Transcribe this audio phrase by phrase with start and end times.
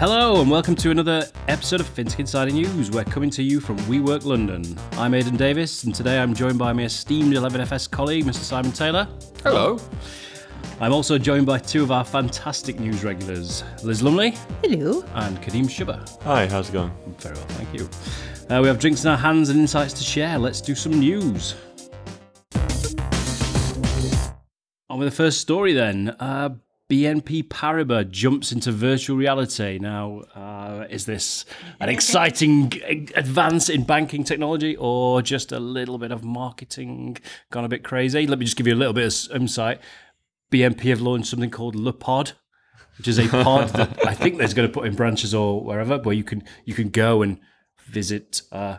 [0.00, 2.90] Hello and welcome to another episode of FinTech Insider News.
[2.90, 4.64] We're coming to you from WeWork London.
[4.92, 8.36] I'm Aden Davis, and today I'm joined by my esteemed 11FS colleague, Mr.
[8.36, 9.06] Simon Taylor.
[9.42, 9.78] Hello.
[10.80, 15.04] I'm also joined by two of our fantastic news regulars, Liz Lumley Hello.
[15.16, 16.22] and Kadhim Shubber.
[16.22, 16.92] Hi, how's it going?
[17.18, 17.86] Very well, thank you.
[18.48, 20.38] Uh, we have drinks in our hands and insights to share.
[20.38, 21.56] Let's do some news.
[24.88, 26.16] On with the first story then.
[26.18, 26.54] Uh,
[26.90, 29.78] BNP Paribas jumps into virtual reality.
[29.80, 31.44] Now, uh, is this
[31.78, 32.72] an exciting
[33.14, 37.18] advance in banking technology or just a little bit of marketing
[37.50, 38.26] gone a bit crazy?
[38.26, 39.80] Let me just give you a little bit of insight.
[40.50, 42.32] BNP have launched something called Le Pod,
[42.98, 45.96] which is a pod that I think they're going to put in branches or wherever,
[45.98, 47.38] where you can you can go and
[47.86, 48.78] visit uh,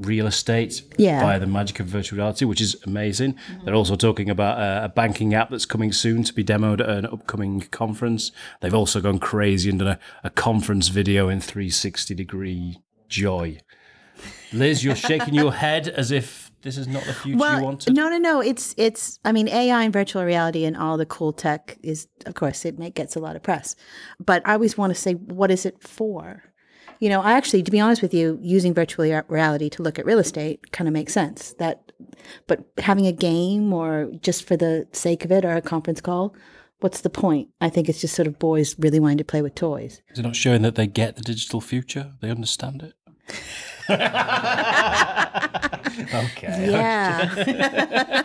[0.00, 1.20] real estate Yeah.
[1.20, 3.34] via the magic of virtual reality, which is amazing.
[3.64, 6.88] They're also talking about uh, a banking app that's coming soon to be demoed at
[6.88, 8.30] an upcoming conference.
[8.60, 13.58] They've also gone crazy and done a, a conference video in 360 degree joy.
[14.52, 17.94] Liz, you're shaking your head as if this is not the future you Well, wanted.
[17.94, 18.40] no, no, no.
[18.40, 19.18] It's it's.
[19.24, 22.76] I mean, AI and virtual reality and all the cool tech is, of course, it
[22.94, 23.76] gets a lot of press.
[24.18, 26.42] But I always want to say, what is it for?
[27.00, 30.06] You know, I actually, to be honest with you, using virtual reality to look at
[30.06, 31.54] real estate kind of makes sense.
[31.58, 31.92] That,
[32.46, 36.34] but having a game or just for the sake of it or a conference call,
[36.80, 37.48] what's the point?
[37.60, 40.02] I think it's just sort of boys really wanting to play with toys.
[40.10, 42.12] Is it not showing that they get the digital future?
[42.20, 42.94] They understand it?
[46.14, 46.68] Okay.
[46.70, 48.22] Yeah.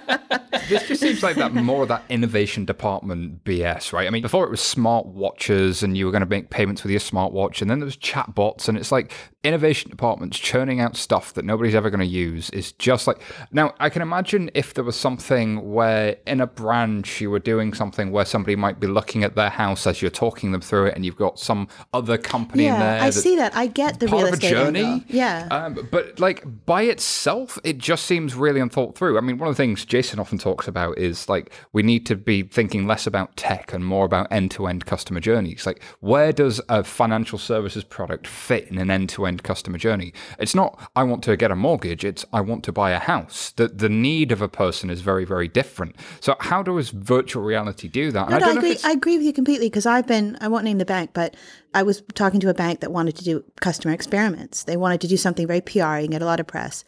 [0.70, 4.08] This just seems like that more of that innovation department BS, right?
[4.08, 6.92] I mean, before it was smart watches and you were going to make payments with
[6.92, 9.12] your smartwatch, and then there was chatbots, and it's like
[9.44, 13.22] innovation departments churning out stuff that nobody's ever going to use is just like.
[13.52, 17.74] Now, I can imagine if there was something where in a branch you were doing
[17.74, 20.96] something where somebody might be looking at their house as you're talking them through it,
[20.96, 22.98] and you've got some other company in there.
[22.98, 23.56] yeah, I see that.
[23.56, 24.84] I get the part real of a estate journey.
[24.84, 25.04] angle.
[25.10, 25.48] Yeah.
[25.54, 29.18] Um, but like by itself, it just seems really unthought through.
[29.18, 32.16] I mean, one of the things Jason often talks about is like we need to
[32.16, 35.66] be thinking less about tech and more about end-to-end customer journeys.
[35.66, 40.14] Like, where does a financial services product fit in an end-to-end customer journey?
[40.40, 42.04] It's not I want to get a mortgage.
[42.04, 43.52] It's I want to buy a house.
[43.52, 45.96] The the need of a person is very very different.
[46.20, 48.30] So how does virtual reality do that?
[48.30, 48.78] No, no, I, know agree.
[48.84, 51.36] I agree with you completely because I've been, I won't name the bank, but
[51.74, 54.64] I was talking to a bank that wanted to do customer experiments.
[54.64, 56.84] They wanted to do something very PR and get a lot of press.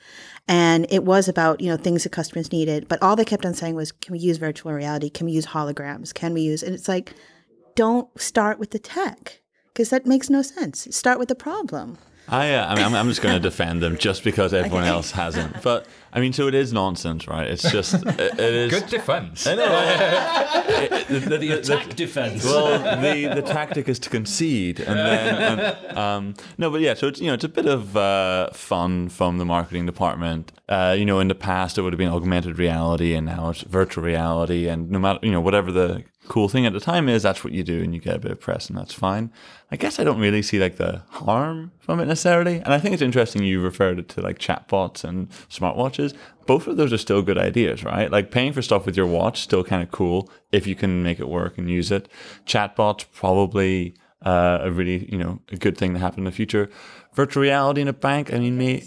[0.48, 2.88] And it was about, you know, things that customers needed.
[2.88, 5.10] But all they kept on saying was, can we use virtual reality?
[5.10, 6.14] Can we use holograms?
[6.14, 7.14] Can we use, and it's like,
[7.76, 9.42] don't start with the tech
[9.74, 10.88] because that makes no sense.
[10.96, 11.98] Start with the problem.
[12.28, 15.12] I, uh, I mean, I'm, I'm just going to defend them just because everyone else
[15.12, 15.62] hasn't.
[15.62, 17.48] But I mean, so it is nonsense, right?
[17.48, 18.72] It's just it, it is.
[18.72, 19.46] Good defense.
[19.46, 19.66] I know.
[20.68, 22.44] It- the, the, the, Attack defense.
[22.44, 26.94] well, the, the tactic is to concede, and then and, um, no, but yeah.
[26.96, 30.52] So it's you know it's a bit of uh, fun from the marketing department.
[30.68, 33.62] Uh, you know, in the past it would have been augmented reality, and now it's
[33.62, 37.24] virtual reality, and no matter you know whatever the cool thing at the time is,
[37.24, 39.32] that's what you do, and you get a bit of press, and that's fine.
[39.72, 42.94] I guess I don't really see like the harm from it necessarily, and I think
[42.94, 46.14] it's interesting you referred it to like chatbots and smartwatches.
[46.46, 48.12] Both of those are still good ideas, right?
[48.12, 51.20] Like paying for stuff with your watch, still kind of cool if you can make
[51.20, 52.08] it work and use it.
[52.46, 56.70] Chatbots probably uh, a really you know a good thing to happen in the future.
[57.14, 58.84] Virtual reality in a bank, I mean, me.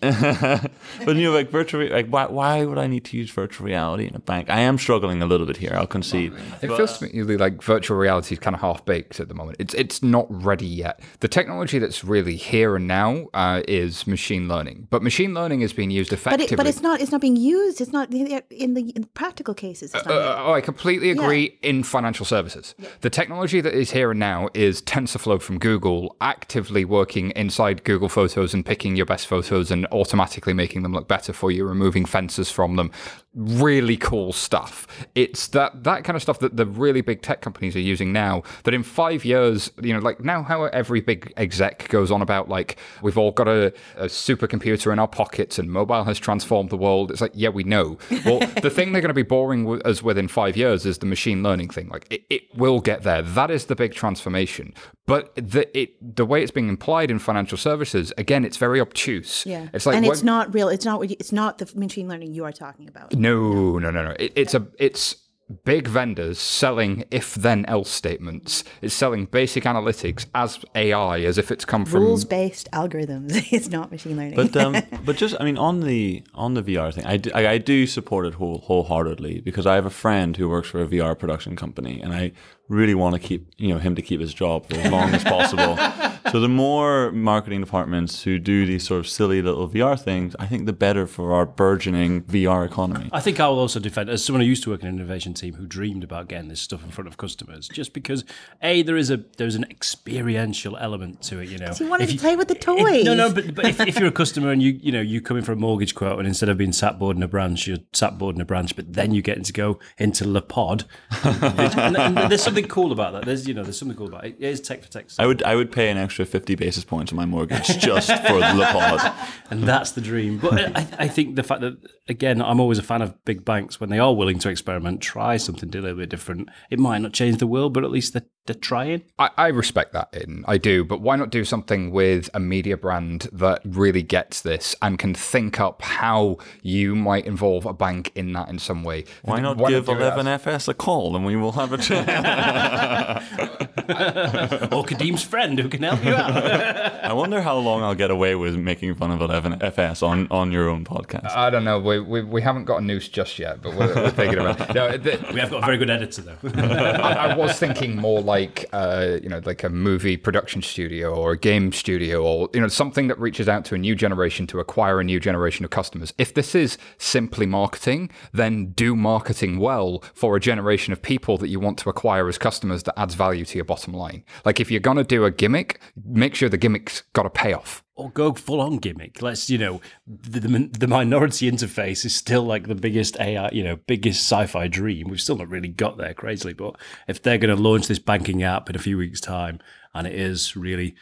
[0.00, 3.66] But you know, like virtual, re- like why, why would I need to use virtual
[3.66, 4.48] reality in a bank?
[4.50, 5.72] I am struggling a little bit here.
[5.74, 6.32] I'll concede.
[6.62, 9.56] It feels to me like virtual reality is kind of half baked at the moment.
[9.58, 11.00] It's it's not ready yet.
[11.20, 15.72] The technology that's really here and now uh, is machine learning, but machine learning is
[15.72, 16.54] being used But effectively.
[16.54, 17.80] it, but it's not, it's not being used.
[17.80, 19.94] It's not in the, in the, practical cases.
[19.94, 22.74] It's not Uh, oh, I completely agree in financial services.
[23.00, 28.08] The technology that is here and now is TensorFlow from Google actively working inside Google
[28.08, 32.04] Photos and picking your best photos and automatically making them look better for you, removing
[32.04, 32.90] fences from them.
[33.34, 34.86] Really cool stuff.
[35.14, 38.42] It's that that kind of stuff that the really big tech companies are using now.
[38.64, 42.48] That in five years, you know, like now how every big exec goes on about
[42.48, 46.76] like we've all got a, a supercomputer in our pockets and mobile has transformed the
[46.76, 47.10] world.
[47.10, 47.98] It's like yeah, we know.
[48.24, 50.98] Well, the thing they're going to be boring with us with in five years is
[50.98, 51.88] the machine learning thing.
[51.88, 53.22] Like it, it will get there.
[53.22, 54.74] That is the big transformation.
[55.06, 59.46] But the it the way it's being implied in financial services, again, it's very obtuse.
[59.46, 60.68] Yeah, It's like and what- it's not real.
[60.68, 60.98] It's not.
[60.98, 63.14] what you- It's not the machine learning you are talking about.
[63.14, 64.14] no, no, no, no.
[64.18, 65.16] It, it's a it's
[65.64, 68.64] big vendors selling if then else statements.
[68.82, 73.30] It's selling basic analytics as AI, as if it's come from Rules based algorithms.
[73.52, 74.34] it's not machine learning.
[74.34, 74.76] But um,
[75.06, 77.86] but just I mean on the on the VR thing, I do, I, I do
[77.86, 81.56] support it whole, wholeheartedly because I have a friend who works for a VR production
[81.56, 82.32] company, and I
[82.68, 85.24] really want to keep you know him to keep his job for as long as
[85.24, 85.78] possible.
[86.32, 90.44] So the more marketing departments who do these sort of silly little VR things, I
[90.44, 93.08] think the better for our burgeoning VR economy.
[93.14, 95.32] I think I will also defend as someone who used to work in an innovation
[95.32, 98.24] team who dreamed about getting this stuff in front of customers, just because
[98.62, 101.48] a there is a there's an experiential element to it.
[101.48, 103.04] You know, you wanted If to play with the if- toys.
[103.06, 105.38] no, no, but, but if, if you're a customer and you you know you come
[105.38, 107.78] in for a mortgage quote and instead of being sat board in a branch, you're
[107.94, 110.84] sat board in a branch, but then you get to go into Le Pod.
[111.24, 113.24] and, and there's something cool about that.
[113.24, 114.36] There's you know there's something cool about it.
[114.38, 115.06] It is tech for tech.
[115.18, 118.38] I would I would pay an extra fifty basis points on my mortgage just for
[118.38, 119.12] the pod.
[119.50, 120.38] and that's the dream.
[120.38, 121.76] But I, I think the fact that
[122.08, 125.36] again, I'm always a fan of big banks when they are willing to experiment, try
[125.36, 126.48] something a little bit different.
[126.70, 129.02] It might not change the world, but at least they're, they're trying.
[129.18, 132.76] I, I respect that in I do, but why not do something with a media
[132.76, 138.10] brand that really gets this and can think up how you might involve a bank
[138.16, 139.04] in that in some way?
[139.22, 141.78] Why not Why give do it as- 11FS a call and we will have a
[141.88, 143.22] chat?
[143.88, 146.36] Or Kadhim's friend who can help you out.
[147.04, 150.68] I wonder how long I'll get away with making fun of 11FS on, on your
[150.68, 151.30] own podcast.
[151.34, 151.78] I don't know.
[151.80, 154.74] We, we, we haven't got a noose just yet, but we're, we're thinking about it.
[154.74, 156.36] No, the, we have got a very good editor though.
[156.54, 158.37] I, I was thinking more like
[158.72, 162.68] uh, you know like a movie production studio or a game studio or you know
[162.68, 166.12] something that reaches out to a new generation to acquire a new generation of customers.
[166.18, 171.48] If this is simply marketing, then do marketing well for a generation of people that
[171.48, 174.24] you want to acquire as customers that adds value to your bottom line.
[174.44, 177.82] Like if you're gonna do a gimmick, make sure the gimmick's got a payoff.
[177.98, 179.20] Or go full on gimmick.
[179.20, 183.64] Let's you know the, the the minority interface is still like the biggest AI, you
[183.64, 185.08] know, biggest sci-fi dream.
[185.08, 186.76] We've still not really got there crazily, but
[187.08, 189.58] if they're going to launch this banking app in a few weeks' time,
[189.94, 190.94] and it is really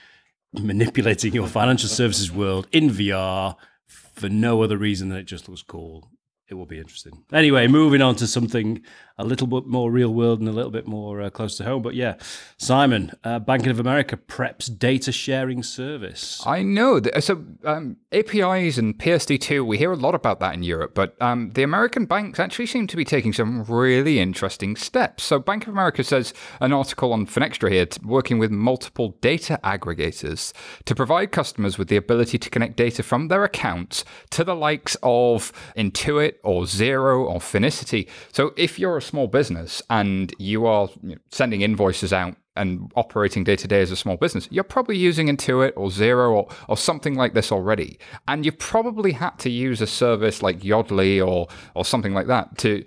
[0.54, 3.56] manipulating your financial services world in VR
[3.86, 6.10] for no other reason than it just looks cool.
[6.48, 7.24] It will be interesting.
[7.30, 8.82] Anyway, moving on to something
[9.18, 11.82] a little bit more real world and a little bit more uh, close to home.
[11.82, 12.16] But yeah,
[12.58, 16.42] Simon, uh, Bank of America preps data sharing service.
[16.46, 17.00] I know.
[17.00, 21.20] th- So um, APIs and PSD2, we hear a lot about that in Europe, but
[21.22, 25.22] um, the American banks actually seem to be taking some really interesting steps.
[25.24, 30.52] So Bank of America says an article on Finextra here, working with multiple data aggregators
[30.84, 34.96] to provide customers with the ability to connect data from their accounts to the likes
[35.02, 38.08] of Intuit or Xero or Finicity.
[38.32, 42.90] So if you're a small business and you are you know, sending invoices out and
[42.96, 46.48] operating day to day as a small business, you're probably using Intuit or Xero or,
[46.68, 47.98] or something like this already.
[48.26, 52.58] And you've probably had to use a service like Yodlee or, or something like that
[52.58, 52.84] to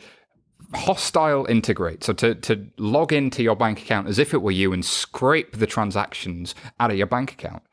[0.73, 2.03] hostile integrate.
[2.03, 5.57] So to, to log into your bank account as if it were you and scrape
[5.57, 7.63] the transactions out of your bank account.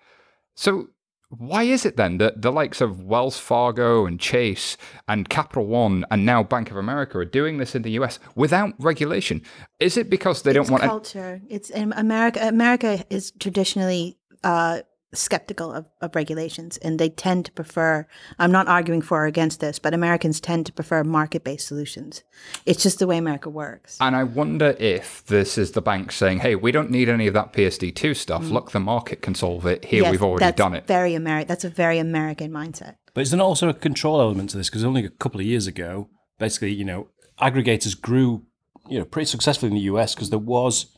[0.55, 0.89] So
[1.29, 4.77] why is it then that the likes of Wells Fargo and Chase
[5.09, 8.75] and Capital One and now Bank of America are doing this in the US without
[8.79, 9.43] regulation?
[9.81, 11.41] Is it because they don't want culture.
[11.49, 12.41] It's in America.
[12.47, 14.81] America is traditionally uh,
[15.15, 18.07] skeptical of, of regulations, and they tend to prefer.
[18.39, 22.23] I'm not arguing for or against this, but Americans tend to prefer market-based solutions.
[22.67, 23.97] It's just the way America works.
[24.01, 27.35] And I wonder if this is the bank saying, hey, we don't need any of
[27.35, 28.43] that PSD2 stuff.
[28.45, 28.53] Mm.
[28.53, 29.85] Look, the market can solve it.
[29.85, 30.87] Here, Yes, we've already that's done it.
[30.87, 31.49] Very American.
[31.49, 32.97] That's a very American mindset.
[33.15, 34.69] But is there not also a control element to this?
[34.69, 37.09] Because only a couple of years ago, basically, you know,
[37.41, 38.45] aggregators grew,
[38.89, 40.96] you know, pretty successfully in the US because there was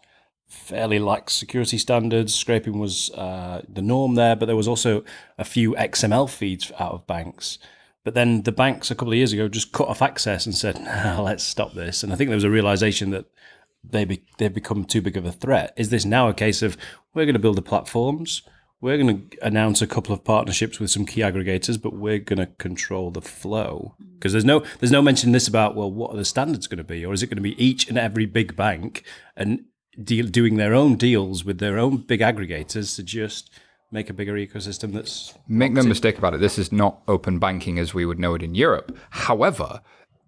[0.48, 2.34] fairly lax security standards.
[2.34, 5.04] Scraping was uh, the norm there, but there was also
[5.36, 7.58] a few XML feeds out of banks.
[8.04, 10.80] But then the banks a couple of years ago just cut off access and said,
[10.80, 13.26] nah, "Let's stop this." And I think there was a realization that
[13.84, 15.74] they be, they've become too big of a threat.
[15.76, 16.76] Is this now a case of
[17.14, 18.42] we're going to build the platforms?
[18.80, 22.38] We're going to announce a couple of partnerships with some key aggregators, but we're going
[22.38, 26.16] to control the flow because there's no there's no mention this about well, what are
[26.16, 28.54] the standards going to be, or is it going to be each and every big
[28.54, 29.04] bank
[29.36, 29.64] and
[30.02, 33.50] deal, doing their own deals with their own big aggregators to just
[33.90, 37.78] make a bigger ecosystem that's Make no mistake about it, this is not open banking
[37.78, 38.96] as we would know it in Europe.
[39.10, 39.80] However,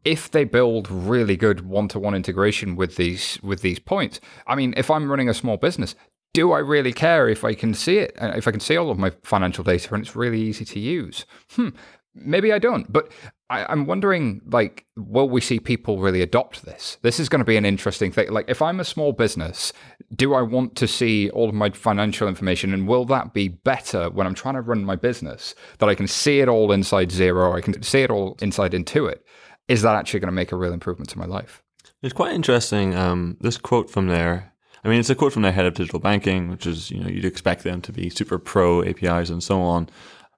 [0.04, 4.90] if they build really good one-to-one integration with these with these points, I mean, if
[4.90, 5.94] I'm running a small business,
[6.32, 8.16] do I really care if I can see it?
[8.20, 10.80] uh, If I can see all of my financial data and it's really easy to
[10.80, 11.26] use?
[11.50, 11.70] Hmm.
[12.14, 13.12] Maybe I don't, but
[13.50, 16.98] I, I'm wondering, like, will we see people really adopt this?
[17.02, 18.30] This is going to be an interesting thing.
[18.30, 19.72] Like, if I'm a small business,
[20.14, 24.08] do I want to see all of my financial information, and will that be better
[24.08, 27.52] when I'm trying to run my business that I can see it all inside Xero,
[27.54, 29.18] I can see it all inside Intuit?
[29.66, 31.62] Is that actually going to make a real improvement to my life?
[32.02, 32.94] It's quite interesting.
[32.94, 34.52] Um, this quote from there.
[34.84, 37.08] I mean, it's a quote from their head of digital banking, which is you know
[37.08, 39.88] you'd expect them to be super pro APIs and so on.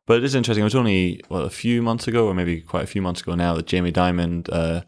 [0.06, 0.62] But it is interesting.
[0.62, 3.34] It was only well a few months ago, or maybe quite a few months ago
[3.34, 4.82] now, that Jamie Dimon uh,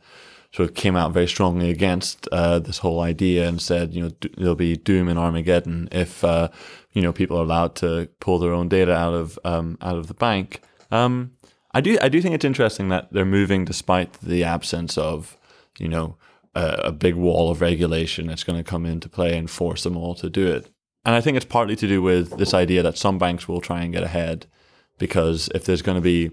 [0.53, 4.11] sort of came out very strongly against uh, this whole idea and said, you know,
[4.37, 6.49] there'll be doom and Armageddon if uh,
[6.93, 10.09] you know people are allowed to pull their own data out of um, out of
[10.09, 10.63] the bank.
[10.91, 11.33] Um,
[11.73, 15.37] I do I do think it's interesting that they're moving despite the absence of
[15.79, 16.17] you know
[16.55, 19.97] a, a big wall of regulation that's going to come into play and force them
[19.97, 20.71] all to do it.
[21.05, 23.83] And I think it's partly to do with this idea that some banks will try
[23.83, 24.47] and get ahead
[24.99, 26.31] because if there's going to be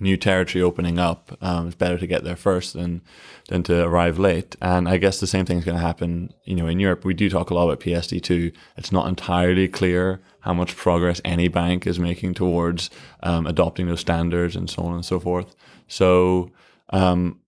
[0.00, 3.02] new territory opening up, um, it's better to get there first than
[3.48, 4.56] than to arrive late.
[4.60, 6.32] And I guess the same thing is going to happen.
[6.44, 8.52] You know, in Europe, we do talk a lot about PSD two.
[8.76, 12.90] It's not entirely clear how much progress any bank is making towards
[13.22, 15.54] um, adopting those standards and so on and so forth.
[15.88, 16.50] So.
[16.90, 17.40] Um,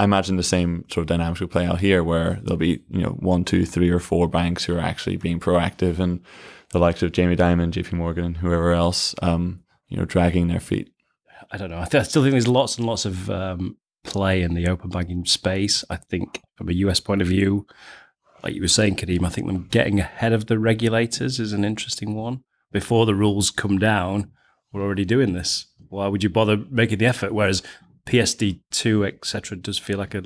[0.00, 3.02] I imagine the same sort of dynamics will play out here, where there'll be you
[3.02, 6.20] know one, two, three, or four banks who are actually being proactive, and
[6.70, 7.96] the likes of Jamie Dimon, J.P.
[7.96, 10.92] Morgan, and whoever else, um, you know, dragging their feet.
[11.50, 11.80] I don't know.
[11.80, 14.90] I, th- I still think there's lots and lots of um, play in the open
[14.90, 15.84] banking space.
[15.88, 17.66] I think from a US point of view,
[18.42, 21.64] like you were saying, Kadhim, I think them getting ahead of the regulators is an
[21.64, 22.42] interesting one.
[22.70, 24.30] Before the rules come down,
[24.72, 25.66] we're already doing this.
[25.88, 27.32] Why would you bother making the effort?
[27.32, 27.62] Whereas
[28.06, 30.22] PSD two, etc., does feel like a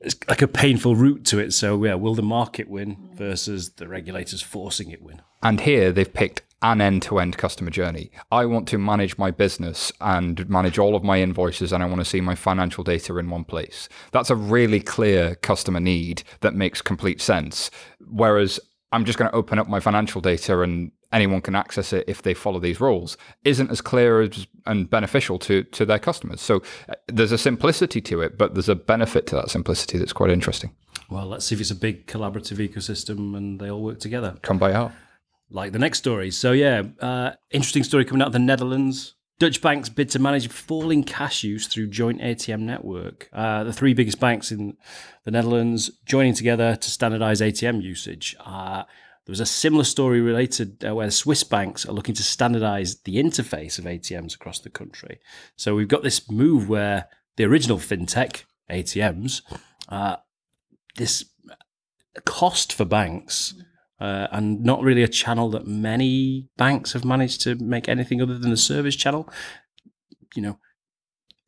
[0.00, 1.52] it's like a painful route to it.
[1.52, 5.22] So yeah, will the market win versus the regulators forcing it win?
[5.42, 8.10] And here they've picked an end-to-end customer journey.
[8.32, 12.00] I want to manage my business and manage all of my invoices and I want
[12.00, 13.88] to see my financial data in one place.
[14.12, 17.70] That's a really clear customer need that makes complete sense.
[18.00, 18.58] Whereas
[18.92, 22.22] I'm just going to open up my financial data and anyone can access it if
[22.22, 26.40] they follow these rules isn't as clear as, and beneficial to to their customers.
[26.40, 30.14] So uh, there's a simplicity to it, but there's a benefit to that simplicity that's
[30.14, 30.74] quite interesting.
[31.10, 34.36] Well, let's see if it's a big collaborative ecosystem and they all work together.
[34.40, 34.92] Come by how?
[35.54, 36.32] Like the next story.
[36.32, 39.14] So yeah, uh, interesting story coming out of the Netherlands.
[39.38, 43.28] Dutch banks bid to manage falling cash use through joint ATM network.
[43.32, 44.76] Uh, the three biggest banks in
[45.22, 48.34] the Netherlands joining together to standardize ATM usage.
[48.44, 48.82] Uh,
[49.26, 53.16] there was a similar story related uh, where Swiss banks are looking to standardize the
[53.16, 55.20] interface of ATMs across the country.
[55.54, 57.06] So we've got this move where
[57.36, 59.42] the original fintech ATMs,
[59.88, 60.16] uh,
[60.96, 61.26] this
[62.24, 63.54] cost for banks
[64.00, 68.38] uh, and not really a channel that many banks have managed to make anything other
[68.38, 69.28] than a service channel.
[70.34, 70.58] You know,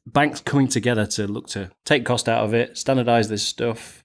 [0.07, 4.05] banks coming together to look to take cost out of it, standardize this stuff,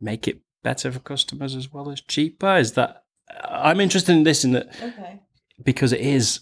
[0.00, 2.56] make it better for customers as well as cheaper.
[2.56, 3.04] Is that
[3.44, 5.20] I'm interested in this in that Okay.
[5.64, 6.40] because it is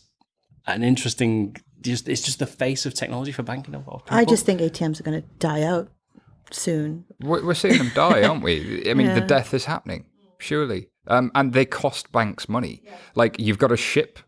[0.66, 1.56] an interesting.
[1.82, 3.74] Just it's just the face of technology for banking.
[3.74, 5.90] Of all I just think ATMs are going to die out
[6.50, 7.04] soon.
[7.20, 8.90] We're we're seeing them die, aren't we?
[8.90, 10.06] I mean, the death is happening,
[10.38, 10.88] surely.
[11.06, 12.82] Um, and they cost banks money.
[13.14, 14.18] Like, you've got to ship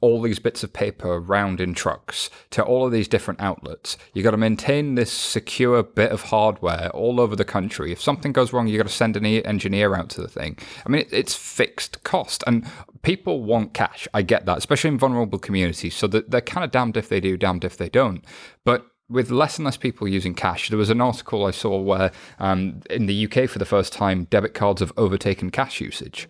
[0.00, 3.96] all these bits of paper around in trucks to all of these different outlets.
[4.12, 7.90] You've got to maintain this secure bit of hardware all over the country.
[7.90, 10.58] If something goes wrong, you've got to send an engineer out to the thing.
[10.84, 14.06] I mean, it, it's fixed cost, and people want cash.
[14.12, 15.94] I get that, especially in vulnerable communities.
[15.94, 18.22] So they're kind of damned if they do, damned if they don't.
[18.64, 22.10] But with less and less people using cash, there was an article I saw where
[22.38, 26.28] um, in the UK for the first time, debit cards have overtaken cash usage.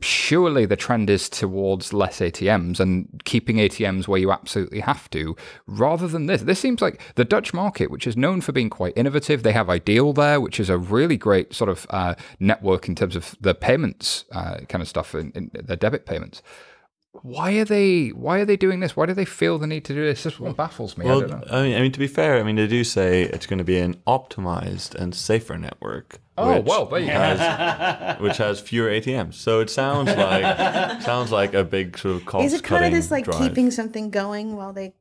[0.00, 5.36] Surely the trend is towards less ATMs and keeping ATMs where you absolutely have to,
[5.66, 6.42] rather than this.
[6.42, 9.42] This seems like the Dutch market, which is known for being quite innovative.
[9.42, 13.16] They have iDEAL there, which is a really great sort of uh, network in terms
[13.16, 16.42] of the payments uh, kind of stuff in their debit payments.
[17.22, 18.08] Why are they?
[18.08, 18.96] Why are they doing this?
[18.96, 20.22] Why do they feel the need to do this?
[20.22, 21.04] This one baffles me.
[21.06, 21.44] I Well, don't know.
[21.50, 23.64] I mean, I mean, to be fair, I mean, they do say it's going to
[23.64, 26.20] be an optimized and safer network.
[26.36, 29.34] Oh which well, there you has, which has fewer ATMs.
[29.34, 32.46] So it sounds like sounds like a big sort of cost.
[32.46, 33.40] Is it kind of this like drive.
[33.40, 34.94] keeping something going while they?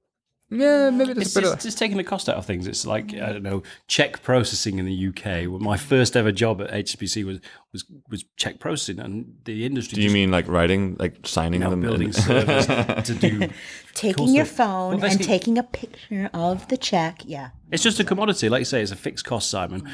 [0.50, 1.60] Yeah, maybe It's a bit just, of.
[1.60, 2.68] Uh, just taking the cost out of things.
[2.68, 5.50] It's like I don't know, check processing in the UK.
[5.50, 7.40] Well, My first ever job at HSBC was
[7.74, 9.96] was was check processing, and the industry.
[9.96, 11.82] Do you just mean like writing, like signing now them?
[11.82, 13.50] building in- servers to do?
[13.94, 14.58] Taking your stuff.
[14.58, 17.24] phone and taking a picture of the check.
[17.26, 17.50] Yeah.
[17.72, 19.90] It's just a commodity, like you say, it's a fixed cost, Simon.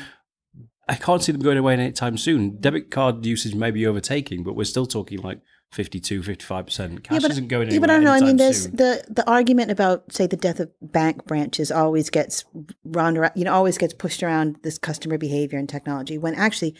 [0.89, 2.57] I can't see them going away anytime soon.
[2.59, 5.39] Debit card usage may be overtaking, but we're still talking like
[5.73, 7.03] 52, 55%.
[7.03, 8.11] Cash isn't going anywhere yeah, but I don't know.
[8.11, 8.75] I mean, there's soon.
[8.75, 12.45] the the argument about say the death of bank branches always gets
[12.85, 16.19] round around, you know, always gets pushed around this customer behavior and technology.
[16.19, 16.75] When actually,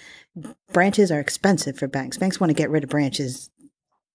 [0.71, 2.17] branches are expensive for banks.
[2.17, 3.49] Banks want to get rid of branches,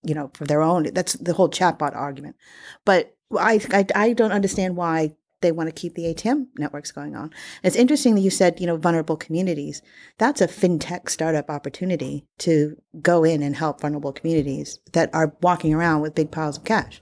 [0.04, 0.84] you know, for their own.
[0.94, 2.36] That's the whole chatbot argument.
[2.84, 7.14] But I I, I don't understand why they want to keep the ATM networks going
[7.14, 7.32] on.
[7.62, 9.82] It's interesting that you said, you know, vulnerable communities.
[10.18, 15.74] That's a fintech startup opportunity to go in and help vulnerable communities that are walking
[15.74, 17.00] around with big piles of cash.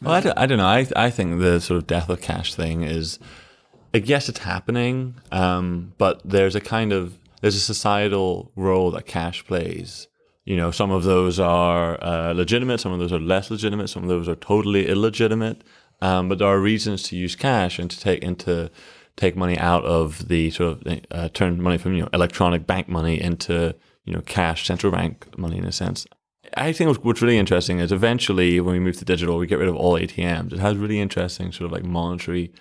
[0.00, 0.66] Well, I don't, I don't know.
[0.66, 3.18] I, I think the sort of death of cash thing is,
[3.92, 9.06] I guess it's happening, um, but there's a kind of there's a societal role that
[9.06, 10.08] cash plays.
[10.44, 14.02] You know, some of those are uh, legitimate, some of those are less legitimate, some
[14.02, 15.62] of those are totally illegitimate.
[16.00, 18.70] Um, but there are reasons to use cash and to take into
[19.16, 22.88] take money out of the sort of uh, turn money from you know electronic bank
[22.88, 23.74] money into
[24.04, 26.06] you know cash central bank money in a sense.
[26.56, 29.58] I think what's, what's really interesting is eventually when we move to digital, we get
[29.58, 30.52] rid of all ATMs.
[30.52, 32.52] It has really interesting sort of like monetary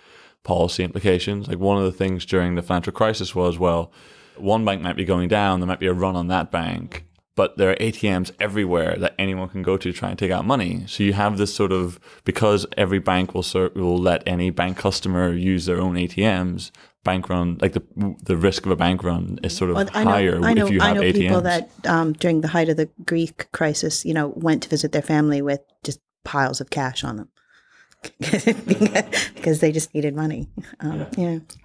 [0.43, 1.47] policy implications.
[1.47, 3.91] Like one of the things during the financial crisis was well,
[4.35, 7.05] one bank might be going down, there might be a run on that bank,
[7.37, 10.83] but there are ATMs everywhere that anyone can go to try and take out money.
[10.87, 14.75] So you have this sort of because every bank will ser- will let any bank
[14.77, 16.71] customer use their own ATMs.
[17.03, 17.83] Bank run, like the
[18.23, 20.65] the risk of a bank run is sort of Well, I know, higher I know,
[20.65, 21.13] if you have I know ATMs.
[21.13, 24.91] people that um, during the height of the Greek crisis, you know, went to visit
[24.91, 27.29] their family with just piles of cash on them
[28.19, 30.49] because they just needed money.
[30.79, 31.27] Um, yeah.
[31.27, 31.55] And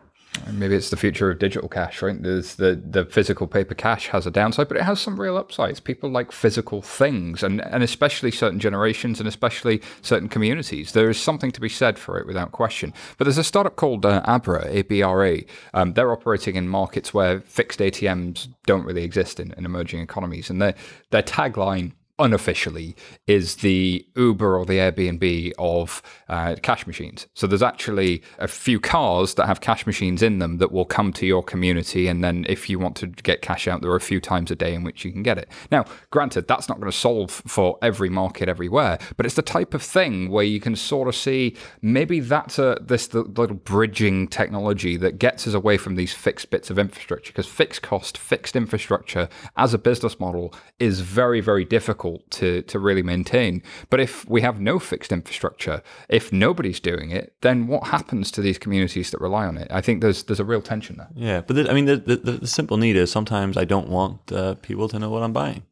[0.50, 2.20] Maybe it's the future of digital cash, right?
[2.20, 5.78] There's the, the physical paper cash has a downside, but it has some real upsides.
[5.78, 10.92] People like physical things, and, and especially certain generations and especially certain communities.
[10.92, 12.94] There is something to be said for it without question.
[13.18, 15.44] But there's a startup called uh, Abra, A-B-R-A.
[15.74, 20.48] Um, they're operating in markets where fixed ATMs don't really exist in, in emerging economies.
[20.48, 20.74] And their,
[21.10, 22.94] their tagline unofficially
[23.26, 27.26] is the Uber or the Airbnb of uh, cash machines.
[27.34, 31.12] So there's actually a few cars that have cash machines in them that will come
[31.14, 32.08] to your community.
[32.08, 34.56] And then if you want to get cash out, there are a few times a
[34.56, 35.48] day in which you can get it.
[35.70, 39.72] Now, granted, that's not going to solve for every market everywhere, but it's the type
[39.72, 44.96] of thing where you can sort of see maybe that's a this little bridging technology
[44.98, 49.28] that gets us away from these fixed bits of infrastructure because fixed cost, fixed infrastructure
[49.56, 53.62] as a business model is very, very difficult to, to really maintain.
[53.90, 58.40] But if we have no fixed infrastructure, if nobody's doing it, then what happens to
[58.40, 59.68] these communities that rely on it?
[59.70, 61.08] I think there's there's a real tension there.
[61.14, 64.32] Yeah, but the, I mean, the, the, the simple need is sometimes I don't want
[64.32, 65.62] uh, people to know what I'm buying.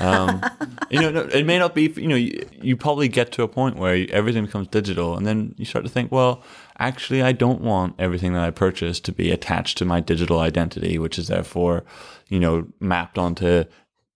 [0.00, 0.42] Um,
[0.90, 1.92] you know, no, it may not be.
[1.96, 5.26] You know, you, you probably get to a point where you, everything becomes digital, and
[5.26, 6.42] then you start to think, well,
[6.78, 10.98] actually, I don't want everything that I purchase to be attached to my digital identity,
[10.98, 11.84] which is therefore,
[12.28, 13.64] you know, mapped onto.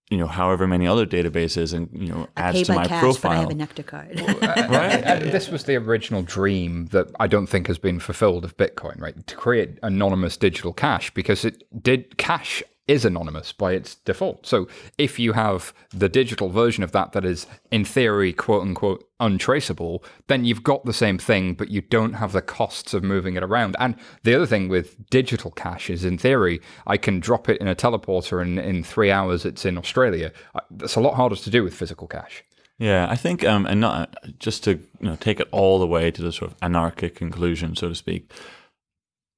[0.09, 3.31] You know, however many other databases, and you know, adds to my cash, profile.
[3.31, 4.19] but I have a Nectar card.
[4.41, 5.03] right?
[5.03, 9.01] And this was the original dream that I don't think has been fulfilled of Bitcoin,
[9.01, 9.25] right?
[9.25, 14.45] To create anonymous digital cash because it did cash is anonymous by its default.
[14.45, 14.67] So
[14.97, 20.03] if you have the digital version of that that is in theory quote unquote untraceable,
[20.27, 23.43] then you've got the same thing, but you don't have the costs of moving it
[23.43, 23.75] around.
[23.79, 27.67] And the other thing with digital cash is in theory, I can drop it in
[27.67, 30.31] a teleporter and in three hours it's in Australia.
[30.69, 32.43] That's a lot harder to do with physical cash.
[32.77, 36.11] Yeah, I think, um, and not just to you know take it all the way
[36.11, 38.29] to the sort of anarchic conclusion, so to speak.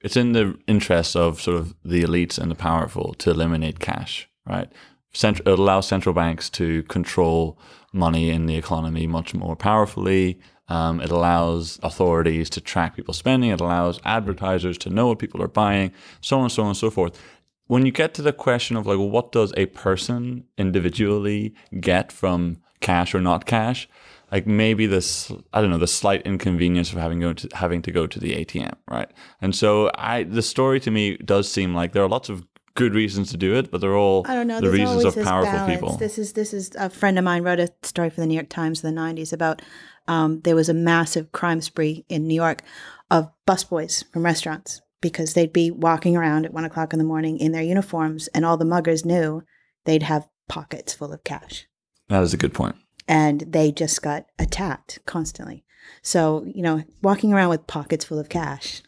[0.01, 4.29] It's in the interest of sort of the elites and the powerful to eliminate cash,
[4.45, 4.71] right?
[5.13, 7.60] Cent- it allows central banks to control
[7.91, 10.39] money in the economy much more powerfully.
[10.67, 13.49] Um, it allows authorities to track people's spending.
[13.49, 16.91] It allows advertisers to know what people are buying, so on, so on, and so
[16.91, 17.19] forth
[17.67, 22.57] when you get to the question of like what does a person individually get from
[22.79, 23.88] cash or not cash
[24.31, 27.91] like maybe this i don't know the slight inconvenience of having go to having to
[27.91, 29.11] go to the atm right
[29.41, 32.93] and so i the story to me does seem like there are lots of good
[32.93, 34.61] reasons to do it but they're all I don't know.
[34.61, 35.73] the reasons of powerful balance.
[35.73, 38.35] people This is this is a friend of mine wrote a story for the New
[38.35, 39.63] York Times in the '90s about
[40.07, 42.61] um, there was a massive crime spree in New York
[43.09, 47.39] of busboys from restaurants because they'd be walking around at one o'clock in the morning
[47.39, 49.43] in their uniforms, and all the muggers knew
[49.85, 51.67] they'd have pockets full of cash,
[52.09, 52.75] that is a good point
[53.07, 55.63] and they just got attacked constantly.
[56.01, 58.81] So you know, walking around with pockets full of cash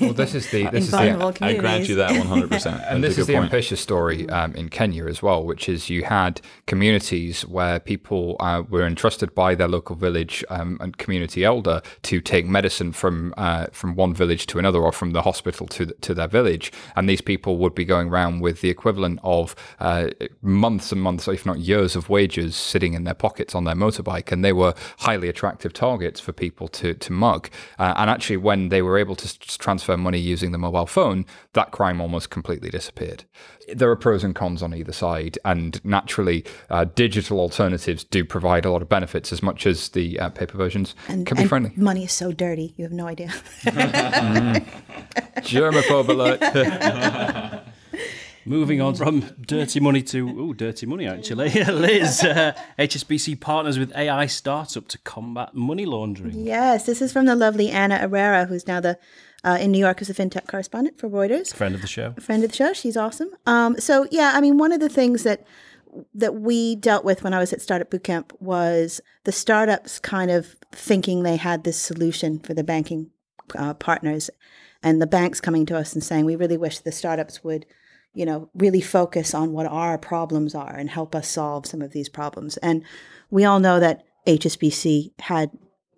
[0.00, 0.98] Well, this is the this is the
[1.40, 3.44] i grant you that 100% and That's this is the point.
[3.46, 8.62] ambitious story um, in Kenya as well, which is you had communities where people uh,
[8.68, 13.66] were entrusted by their local village um, and community elder to take medicine from uh,
[13.72, 17.08] from one village to another, or from the hospital to the, to their village, and
[17.08, 20.08] these people would be going around with the equivalent of uh,
[20.40, 24.32] months and months, if not years, of wages sitting in their pockets on their motorbike,
[24.32, 27.48] and they were highly attractive targets for people to to mug.
[27.78, 29.38] Uh, and actually, when they were able to s-
[29.72, 33.24] transfer money using the mobile phone, that crime almost completely disappeared.
[33.74, 38.66] There are pros and cons on either side, and naturally, uh, digital alternatives do provide
[38.66, 41.48] a lot of benefits as much as the uh, paper versions And, can be and
[41.48, 41.72] friendly.
[41.76, 42.74] money is so dirty.
[42.76, 43.28] You have no idea.
[45.52, 47.62] Germaphobe alert.
[48.44, 51.50] Moving on from dirty money to oh, dirty money actually.
[51.64, 56.34] Liz, uh, HSBC partners with AI startup to combat money laundering.
[56.44, 58.98] yes, this is from the lovely Anna Irrera, who's now the
[59.44, 61.54] uh, in New York as a fintech correspondent for Reuters.
[61.54, 62.12] Friend of the show.
[62.20, 62.72] friend of the show.
[62.72, 63.30] She's awesome.
[63.46, 65.44] Um, so yeah, I mean, one of the things that
[66.14, 70.56] that we dealt with when I was at Startup Bootcamp was the startups kind of
[70.72, 73.10] thinking they had this solution for the banking
[73.58, 74.30] uh, partners,
[74.82, 77.66] and the banks coming to us and saying, "We really wish the startups would."
[78.14, 81.92] You know, really focus on what our problems are and help us solve some of
[81.92, 82.58] these problems.
[82.58, 82.84] And
[83.30, 85.50] we all know that HSBC had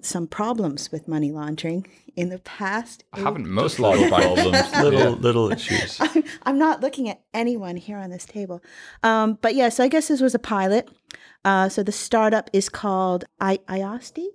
[0.04, 1.86] some problems with money laundering
[2.16, 3.04] in the past.
[3.12, 4.42] I haven't most lot large of banks.
[4.42, 6.00] problems, little little issues.
[6.44, 8.62] I'm not looking at anyone here on this table.
[9.02, 10.88] Um, but yeah, so I guess this was a pilot.
[11.44, 14.26] Uh, so the startup is called I- Ayasdi.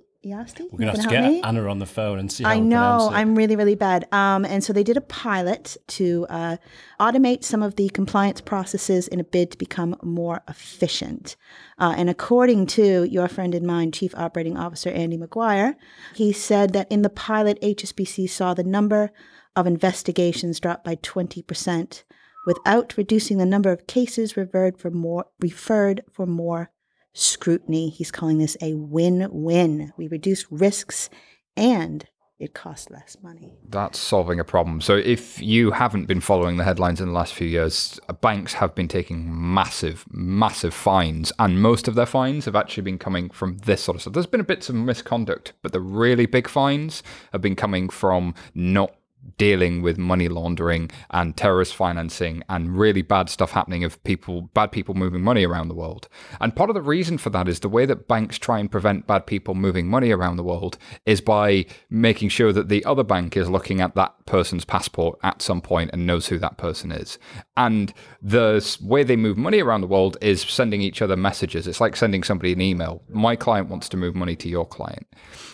[0.72, 3.10] We're gonna have to get Anna on the phone and see how I know.
[3.12, 4.08] I'm really, really bad.
[4.12, 6.58] Um, and so they did a pilot to uh,
[7.00, 11.36] automate some of the compliance processes in a bid to become more efficient.
[11.78, 15.76] Uh, and according to your friend and mine, Chief Operating Officer Andy Maguire,
[16.16, 19.12] he said that in the pilot, HSBC saw the number
[19.56, 22.04] of investigations drop by 20%
[22.46, 26.72] without reducing the number of cases referred for more referred for more
[27.14, 27.90] scrutiny.
[27.90, 29.94] He's calling this a win-win.
[29.98, 31.10] We reduce risks
[31.56, 32.06] and
[32.40, 33.52] it costs less money.
[33.68, 34.80] That's solving a problem.
[34.80, 38.74] So, if you haven't been following the headlines in the last few years, banks have
[38.74, 43.58] been taking massive, massive fines, and most of their fines have actually been coming from
[43.60, 44.14] this sort of stuff.
[44.14, 48.34] There's been a bits of misconduct, but the really big fines have been coming from
[48.56, 48.94] not
[49.38, 54.72] dealing with money laundering and terrorist financing and really bad stuff happening of people bad
[54.72, 56.08] people moving money around the world.
[56.40, 59.08] And part of the reason for that is the way that banks try and prevent
[59.08, 63.38] bad people moving money around the world is by making sure that the other bank
[63.38, 67.18] is looking at that person's passport at some point and knows who that person is.
[67.58, 71.68] And the way they move money around the world is sending each other messages.
[71.68, 73.04] It's like sending somebody an email.
[73.10, 75.08] My client wants to move money to your client.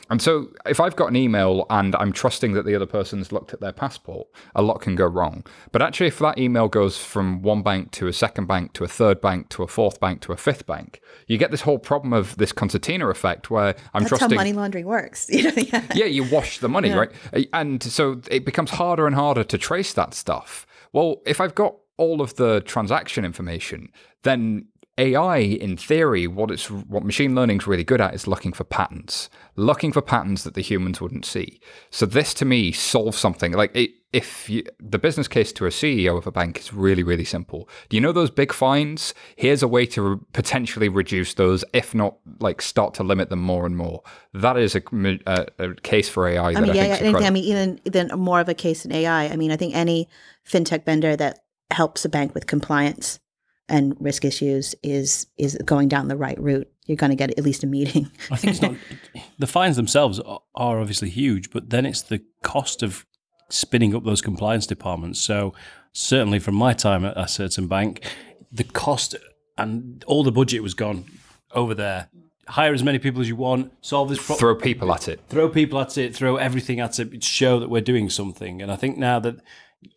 [0.09, 3.53] And so if I've got an email and I'm trusting that the other person's looked
[3.53, 5.43] at their passport, a lot can go wrong.
[5.71, 8.87] But actually, if that email goes from one bank to a second bank to a
[8.87, 12.13] third bank to a fourth bank to a fifth bank, you get this whole problem
[12.13, 14.29] of this concertina effect where I'm trusting.
[14.29, 15.29] That's how money laundering works.
[15.45, 15.83] Yeah.
[15.95, 17.11] yeah, you wash the money, right?
[17.53, 20.65] And so it becomes harder and harder to trace that stuff.
[20.93, 23.89] Well, if I've got all of the transaction information,
[24.23, 28.63] then AI, in theory, what it's what machine learning's really good at is looking for
[28.63, 31.59] patterns, looking for patterns that the humans wouldn't see.
[31.89, 35.69] So this, to me, solves something like it, if you, the business case to a
[35.69, 37.67] CEO of a bank is really, really simple.
[37.89, 39.13] Do you know those big fines?
[39.35, 43.41] Here's a way to re- potentially reduce those, if not like start to limit them
[43.41, 44.03] more and more.
[44.33, 44.81] That is a,
[45.27, 46.53] a, a case for AI.
[46.53, 47.09] that I mean, I yeah, think yeah.
[47.09, 49.25] is and I mean, even then more of a case in AI.
[49.25, 50.07] I mean, I think any
[50.49, 51.39] fintech vendor that
[51.71, 53.19] helps a bank with compliance
[53.67, 56.71] and risk issues is is going down the right route.
[56.85, 58.09] You're going to get at least a meeting.
[58.31, 58.75] I think it's not
[59.39, 63.05] the fines themselves are- are obviously huge, but then it's the cost of
[63.49, 65.19] spinning up those compliance departments.
[65.19, 65.53] So
[65.91, 68.03] certainly from my time at a certain bank,
[68.51, 69.15] the cost
[69.57, 71.05] and all the budget was gone
[71.51, 72.09] over there.
[72.47, 75.19] Hire as many people as you want, solve this problem Throw people at it.
[75.29, 78.61] throw people at it, throw everything at it, show that we're doing something.
[78.61, 79.37] And I think now that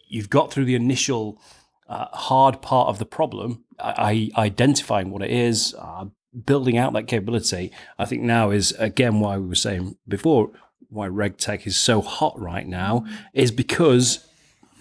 [0.09, 1.39] you've got through the initial
[1.89, 6.07] uh, hard part of the problem, I, I identifying what it is, uh,
[6.47, 10.51] building out that capability, I think now is again why we were saying before
[10.91, 14.27] why RegTech is so hot right now is because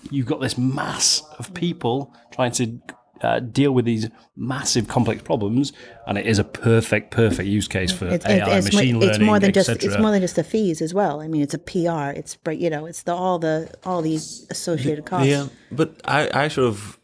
[0.10, 2.80] you've got this mass of people trying to
[3.22, 5.74] uh, deal with these massive complex problems,
[6.06, 9.26] and it is a perfect, perfect use case for It's, AI, it's, machine mo- learning,
[9.26, 9.94] more than just etc.
[9.94, 11.22] it's more than just the fees as well.
[11.22, 12.18] I mean, it's a PR.
[12.18, 15.28] It's you know, it's the all the all these associated costs.
[15.28, 17.00] Yeah, but I, I sort of,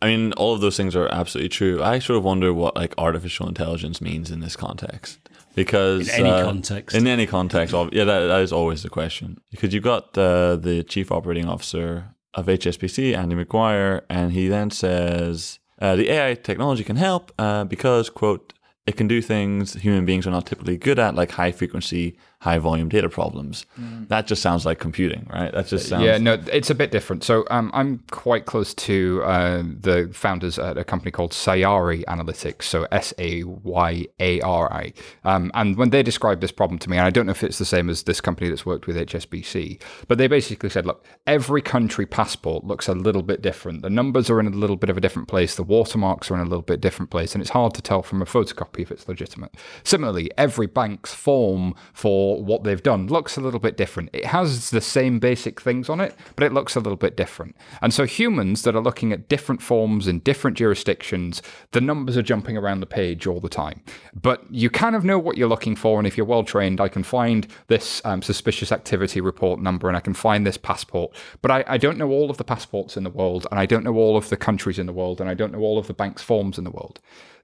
[0.00, 1.82] I mean, all of those things are absolutely true.
[1.82, 5.21] I sort of wonder what like artificial intelligence means in this context.
[5.54, 6.96] Because In any uh, context.
[6.96, 9.38] in any context, yeah, that, that is always the question.
[9.50, 14.70] Because you've got uh, the chief operating officer of HSBC, Andy Maguire, and he then
[14.70, 18.52] says uh, the AI technology can help uh, because quote
[18.86, 22.58] it can do things human beings are not typically good at, like high frequency, high
[22.58, 23.66] volume data problems.
[24.08, 25.52] That just sounds like computing, right?
[25.52, 27.22] That just sounds Yeah, no, it's a bit different.
[27.22, 32.64] So um, I'm quite close to uh, the founders at a company called Sayari Analytics,
[32.64, 34.92] so S A Y A R I.
[35.22, 37.58] Um, and when they described this problem to me, and I don't know if it's
[37.58, 41.62] the same as this company that's worked with HSBC, but they basically said, look, every
[41.62, 43.82] country passport looks a little bit different.
[43.82, 46.40] The numbers are in a little bit of a different place, the watermarks are in
[46.40, 49.06] a little bit different place, and it's hard to tell from a photocopy if it's
[49.06, 49.54] legitimate.
[49.84, 54.10] Similarly, every bank's form for what they've done looks a little bit different.
[54.12, 57.56] It has the same basic things on it, but it looks a little bit different.
[57.80, 61.42] And so humans that are looking at different forms in different jurisdictions,
[61.72, 63.82] the numbers are jumping around the page all the time.
[64.14, 66.88] But you kind of know what you're looking for, and if you're well trained, I
[66.88, 71.14] can find this um, suspicious activity report number and I can find this passport.
[71.42, 73.84] But I, I don't know all of the passports in the world, and I don't
[73.84, 75.94] know all of the countries in the world, and I don't know all of the
[75.94, 77.00] bank's forms in the world.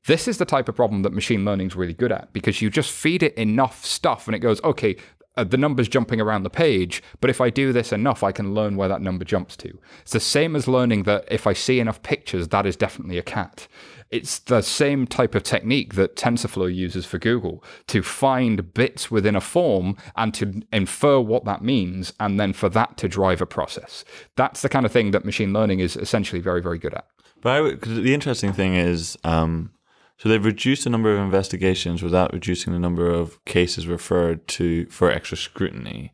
[0.06, 2.70] This is the type of problem that machine learning is really good at because you
[2.70, 4.96] just feed it enough stuff and it goes, okay,
[5.38, 8.54] uh, the number's jumping around the page, but if I do this enough, I can
[8.54, 9.78] learn where that number jumps to.
[10.00, 13.22] It's the same as learning that if I see enough pictures, that is definitely a
[13.22, 13.68] cat.
[14.10, 19.36] It's the same type of technique that TensorFlow uses for Google to find bits within
[19.36, 23.46] a form and to infer what that means, and then for that to drive a
[23.46, 24.04] process.
[24.34, 27.06] That's the kind of thing that machine learning is essentially very, very good at.
[27.40, 29.70] But I the interesting thing is, um,
[30.18, 34.86] so they've reduced the number of investigations without reducing the number of cases referred to
[34.86, 36.12] for extra scrutiny.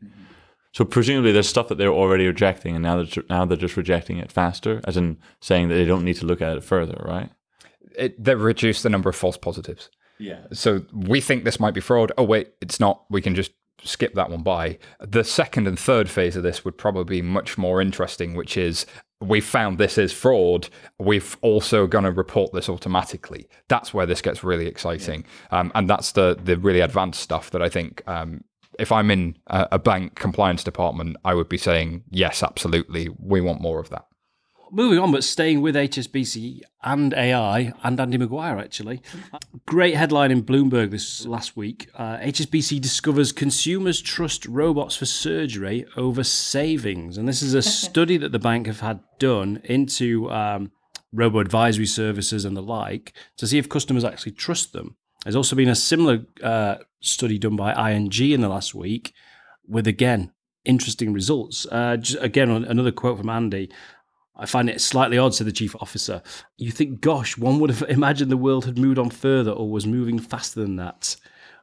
[0.73, 4.17] So presumably there's stuff that they're already rejecting, and now they're now they're just rejecting
[4.17, 7.31] it faster, as in saying that they don't need to look at it further, right?
[7.97, 9.89] It, they've reduced the number of false positives.
[10.19, 10.47] Yeah.
[10.53, 12.11] So we think this might be fraud.
[12.17, 13.05] Oh, wait, it's not.
[13.09, 13.51] We can just
[13.83, 14.77] skip that one by.
[14.99, 18.85] The second and third phase of this would probably be much more interesting, which is
[19.21, 20.69] we found this is fraud.
[20.99, 23.47] We've also going to report this automatically.
[23.67, 27.61] That's where this gets really exciting, um, and that's the the really advanced stuff that
[27.61, 28.01] I think.
[28.07, 28.43] Um,
[28.77, 33.09] if I'm in a, a bank compliance department, I would be saying yes, absolutely.
[33.19, 34.05] We want more of that.
[34.71, 39.01] Moving on, but staying with HSBC and AI and Andy Maguire, actually.
[39.65, 41.89] Great headline in Bloomberg this last week.
[41.95, 47.17] Uh, HSBC discovers consumers trust robots for surgery over savings.
[47.17, 50.71] And this is a study that the bank have had done into um,
[51.13, 54.95] robo advisory services and the like to see if customers actually trust them.
[55.23, 59.13] There's also been a similar uh, study done by ING in the last week
[59.67, 60.31] with, again,
[60.65, 61.65] interesting results.
[61.71, 63.71] Uh, just, again, another quote from Andy.
[64.37, 66.21] I find it slightly odd, said the chief officer.
[66.57, 69.87] You think, gosh, one would have imagined the world had moved on further or was
[69.87, 71.15] moving faster than that.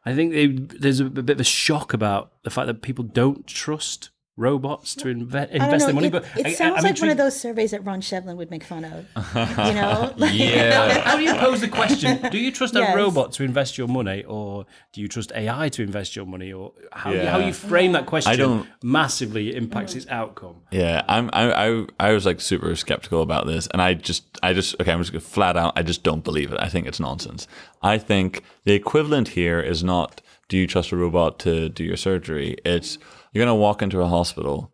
[0.05, 3.05] I think they, there's a, a bit of a shock about the fact that people
[3.05, 6.07] don't trust robots to inve- invest their money.
[6.09, 8.51] It, but it I- sounds I'm like one of those surveys that Ron Shevlin would
[8.51, 9.07] make fun of.
[9.35, 10.33] You know, Like-
[11.05, 12.31] How do you pose the question?
[12.31, 12.95] Do you trust Yes.
[12.95, 16.53] a robot to invest your money, or do you trust AI to invest your money,
[16.53, 17.31] or how, Yeah.
[17.31, 20.57] how you frame that question don't- massively impacts its outcome?
[20.71, 21.29] Yeah, I'm.
[21.33, 24.93] I, I I was like super skeptical about this, and I just I just okay.
[24.93, 25.75] I'm just gonna flat out.
[25.77, 26.59] I just don't believe it.
[26.61, 27.47] I think it's nonsense.
[27.83, 31.97] I think the equivalent here is not do you trust a robot to do your
[31.97, 32.57] surgery.
[32.65, 32.99] It's
[33.33, 34.73] you're gonna walk into a hospital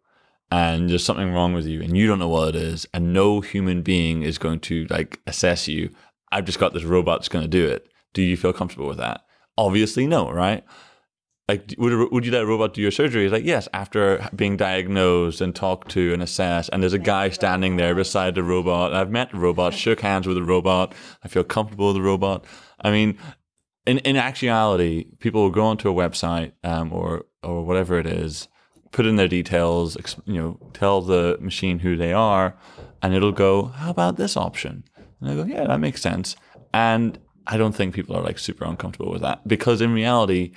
[0.51, 3.41] and there's something wrong with you and you don't know what it is and no
[3.41, 5.91] human being is going to like assess you.
[6.33, 7.89] I've just got this robot that's going to do it.
[8.13, 9.23] Do you feel comfortable with that?
[9.57, 10.65] Obviously no right?
[11.49, 13.25] Like would, would you let a robot do your surgery?
[13.25, 17.29] It's like yes after being diagnosed and talked to and assessed and there's a guy
[17.29, 18.95] standing there beside the robot.
[18.95, 20.95] I've met the robot shook hands with the robot.
[21.23, 22.45] I feel comfortable with the robot.
[22.81, 23.19] I mean
[23.87, 28.49] in, in actuality, people will go onto a website um, or or whatever it is,
[28.93, 32.57] put in their details, ex- you know, tell the machine who they are,
[33.03, 34.85] and it'll go, "How about this option?"
[35.21, 36.37] And I go, "Yeah, that makes sense."
[36.73, 40.53] And I don't think people are like super uncomfortable with that because in reality,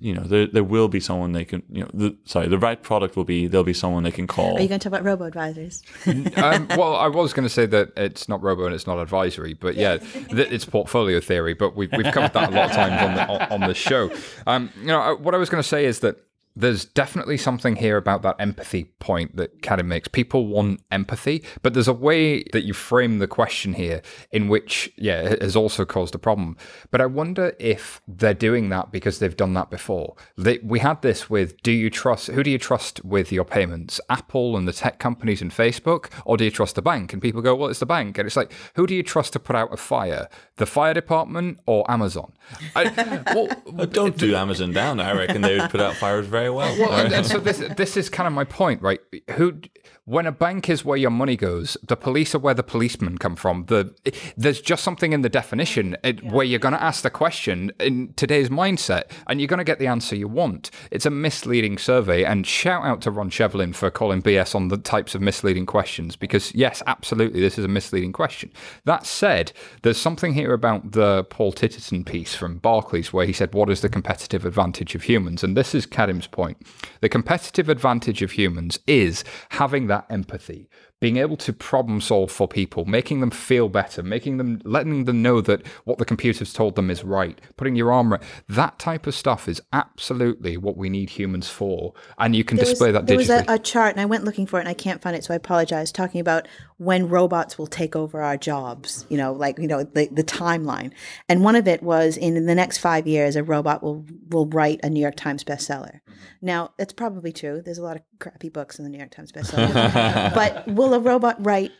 [0.00, 2.80] you know, there there will be someone they can, you know, the, sorry, the right
[2.80, 4.56] product will be there'll be someone they can call.
[4.56, 5.82] Are you going to talk about robo advisors?
[6.06, 9.54] um, well, I was going to say that it's not robo and it's not advisory,
[9.54, 9.96] but yeah,
[10.30, 11.54] th- it's portfolio theory.
[11.54, 14.10] But we've, we've covered that a lot of times on the on, on the show.
[14.46, 16.16] Um, you know, what I was going to say is that
[16.58, 20.08] there's definitely something here about that empathy point that Kadhim makes.
[20.08, 24.92] People want empathy, but there's a way that you frame the question here in which,
[24.96, 26.56] yeah, it has also caused a problem.
[26.90, 30.16] But I wonder if they're doing that because they've done that before.
[30.36, 34.00] They, we had this with do you trust, who do you trust with your payments?
[34.10, 37.12] Apple and the tech companies and Facebook, or do you trust the bank?
[37.12, 38.18] And people go, well, it's the bank.
[38.18, 40.28] And it's like, who do you trust to put out a fire?
[40.58, 42.32] The fire department or Amazon?
[42.76, 45.00] I, well, But don't do Amazon down.
[45.00, 46.78] I reckon they would put out fires very very well.
[46.78, 49.00] Well, and, and so this this is kind of my point, right?
[49.32, 49.60] Who,
[50.08, 53.36] when a bank is where your money goes, the police are where the policemen come
[53.36, 53.66] from.
[53.66, 53.94] The
[54.38, 58.14] there's just something in the definition it, where you're going to ask the question in
[58.14, 60.70] today's mindset, and you're going to get the answer you want.
[60.90, 64.78] It's a misleading survey, and shout out to Ron Shevlin for calling BS on the
[64.78, 68.50] types of misleading questions, because yes, absolutely, this is a misleading question.
[68.86, 73.52] That said, there's something here about the Paul Titterton piece from Barclays where he said,
[73.52, 76.56] "What is the competitive advantage of humans?" And this is Kadhim's point.
[77.02, 80.68] The competitive advantage of humans is having that empathy,
[81.00, 85.22] being able to problem solve for people, making them feel better, making them, letting them
[85.22, 88.22] know that what the computer's told them is right, putting your arm right.
[88.48, 91.92] That type of stuff is absolutely what we need humans for.
[92.18, 94.24] And you can There was- display that there was a, a chart, and I went
[94.24, 95.92] looking for it, and I can't find it, so I apologize.
[95.92, 100.08] Talking about when robots will take over our jobs, you know, like you know the,
[100.10, 100.92] the timeline.
[101.28, 104.80] And one of it was in the next five years, a robot will will write
[104.82, 106.00] a New York Times bestseller.
[106.00, 106.12] Mm-hmm.
[106.40, 107.62] Now, it's probably true.
[107.62, 109.72] There's a lot of crappy books in the New York Times bestseller,
[110.34, 111.72] but will a robot write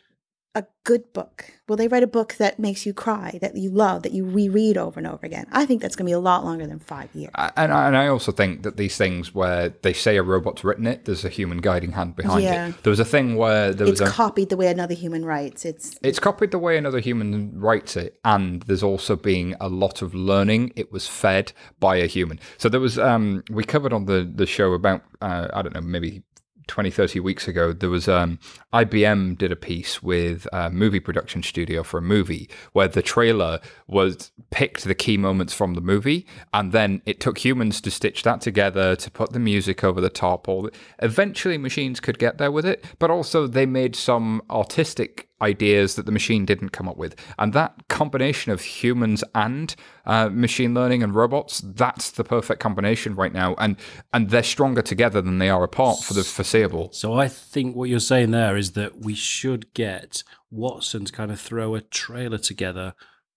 [0.54, 1.44] a good book?
[1.68, 4.78] Will they write a book that makes you cry, that you love, that you reread
[4.78, 5.46] over and over again?
[5.52, 7.30] I think that's going to be a lot longer than five years.
[7.36, 10.86] and, I- and I also think that these things where they say a robot's written
[10.86, 12.68] it, there's a human guiding hand behind Yeah.
[12.68, 12.82] it.
[12.82, 15.66] There was a thing where there It's was a, copied the way another human writes.
[15.66, 20.00] It's It's copied the way another human writes it, and there's also being a lot
[20.00, 20.72] of learning.
[20.74, 22.40] It was fed by a human.
[22.56, 25.80] So there was um we covered on the the show about uh, I don't know
[25.82, 26.22] maybe
[26.68, 28.38] 20 30 weeks ago there was um
[28.72, 33.60] IBM did a piece with a movie production studio for a movie where the trailer
[33.86, 38.22] was picked the key moments from the movie and then it took humans to stitch
[38.22, 40.68] that together to put the music over the top all
[41.00, 46.06] eventually machines could get there with it but also they made some artistic ideas that
[46.06, 47.14] the machine didn't come up with.
[47.38, 49.74] And that combination of humans and
[50.06, 53.54] uh, machine learning and robots, that's the perfect combination right now.
[53.58, 53.76] And
[54.12, 56.92] and they're stronger together than they are apart for the foreseeable.
[56.92, 61.30] So I think what you're saying there is that we should get Watson to kind
[61.30, 62.94] of throw a trailer together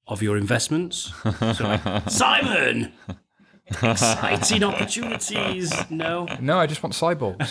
[0.07, 1.11] of your investments.
[1.55, 2.93] So like, Simon,
[3.83, 5.71] exciting opportunities.
[5.89, 7.49] No, No, I just want cyborgs.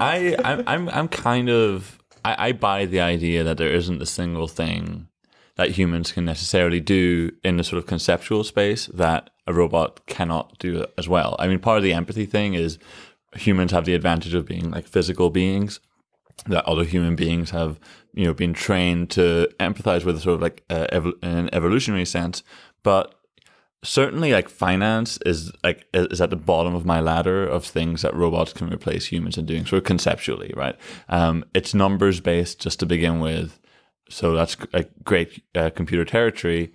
[0.00, 4.06] I, I'm, I'm, I'm kind of, I, I buy the idea that there isn't a
[4.06, 5.08] single thing
[5.56, 10.58] that humans can necessarily do in the sort of conceptual space that a robot cannot
[10.58, 11.36] do as well.
[11.38, 12.78] I mean, part of the empathy thing is
[13.36, 15.80] humans have the advantage of being like physical beings
[16.46, 17.78] that other human beings have,
[18.14, 22.04] you know, been trained to empathize with, sort of like uh, evo- in an evolutionary
[22.06, 22.42] sense.
[22.82, 23.14] But
[23.82, 28.14] certainly like finance is like is at the bottom of my ladder of things that
[28.14, 30.76] robots can replace humans in doing of conceptually right?
[31.08, 33.58] Um it's numbers based just to begin with.
[34.08, 36.72] So that's a great uh, computer territory.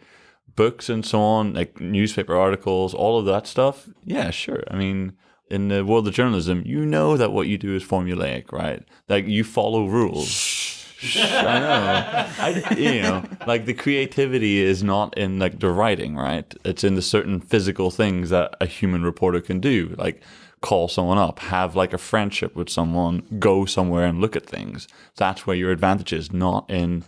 [0.55, 3.87] Books and so on like newspaper articles all of that stuff.
[4.03, 4.63] Yeah sure.
[4.69, 5.13] I mean
[5.49, 8.83] in the world of journalism you know that what you do is formulaic right?
[9.07, 10.66] Like you follow rules
[11.01, 12.27] I know.
[12.39, 16.51] I, you know, like the creativity is not in like the writing, right?
[16.65, 20.21] It's in the certain physical things that a human reporter can do, like
[20.61, 24.87] call someone up, have like a friendship with someone, go somewhere and look at things.
[25.15, 27.03] That's where your advantage is, not in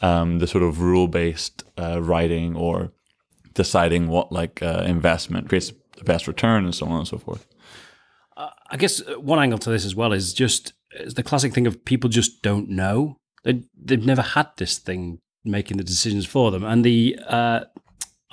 [0.00, 2.92] um, the sort of rule-based uh, writing or
[3.52, 7.46] deciding what like uh, investment creates the best return and so on and so forth.
[8.74, 11.66] I guess uh, one angle to this as well is just is the classic thing
[11.66, 13.18] of people just don't know.
[13.44, 16.64] They, they've never had this thing making the decisions for them.
[16.64, 17.60] And the uh,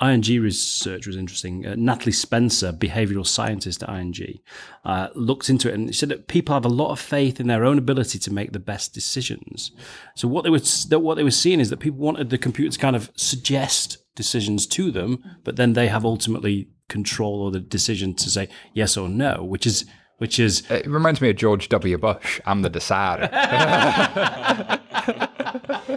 [0.02, 1.66] ING research was interesting.
[1.66, 4.40] Uh, Natalie Spencer, behavioral scientist at ING,
[4.84, 7.64] uh, looked into it and said that people have a lot of faith in their
[7.64, 9.70] own ability to make the best decisions.
[10.16, 10.60] So what they were
[10.98, 14.66] what they were seeing is that people wanted the computer to kind of suggest decisions
[14.66, 19.08] to them, but then they have ultimately control or the decision to say yes or
[19.08, 19.86] no, which is
[20.22, 21.98] which is It reminds me of George W.
[21.98, 22.40] Bush.
[22.46, 23.28] I'm the decider.
[23.32, 24.78] I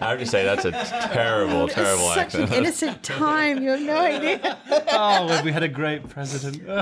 [0.02, 3.62] have to say that's a terrible, terrible Such an innocent time.
[3.62, 4.58] You have no idea.
[4.92, 6.66] oh, we had a great president.
[6.66, 6.82] but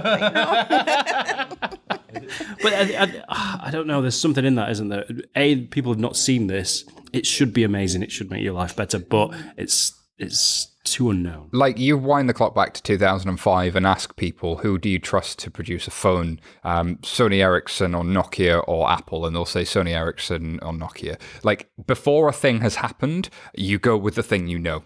[2.64, 4.02] I, I, I don't know.
[4.02, 5.04] There's something in that, isn't there?
[5.36, 6.86] A, people have not seen this.
[7.12, 8.04] It should be amazing.
[8.04, 11.50] It should make your life better, but it's it's too unknown.
[11.54, 15.40] like you wind the clock back to 2005 and ask people who do you trust
[15.40, 19.92] to produce a phone um, sony ericsson or nokia or apple and they'll say sony
[19.92, 24.60] ericsson or nokia like before a thing has happened you go with the thing you
[24.60, 24.84] know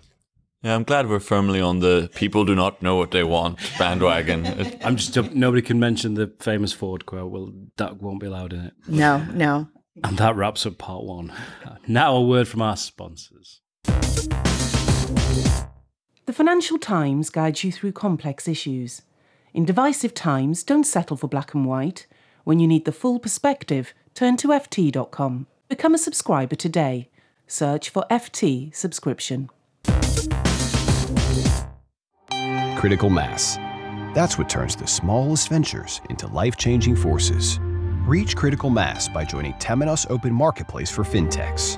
[0.64, 4.46] Yeah, I'm glad we're firmly on the people do not know what they want bandwagon.
[4.84, 7.32] I'm just nobody can mention the famous Ford quote.
[7.32, 8.74] Well, that won't be allowed in it.
[8.88, 9.68] No, no.
[10.04, 11.32] And that wraps up part one.
[11.88, 13.62] Now a word from our sponsors.
[16.28, 19.02] The Financial Times guides you through complex issues.
[19.54, 22.06] In divisive times, don't settle for black and white.
[22.44, 25.48] When you need the full perspective, turn to FT.com.
[25.70, 27.08] Become a subscriber today.
[27.48, 29.50] Search for FT subscription.
[32.78, 33.56] Critical mass.
[34.14, 37.58] That's what turns the smallest ventures into life changing forces.
[38.06, 41.78] Reach critical mass by joining Temenos Open Marketplace for fintechs,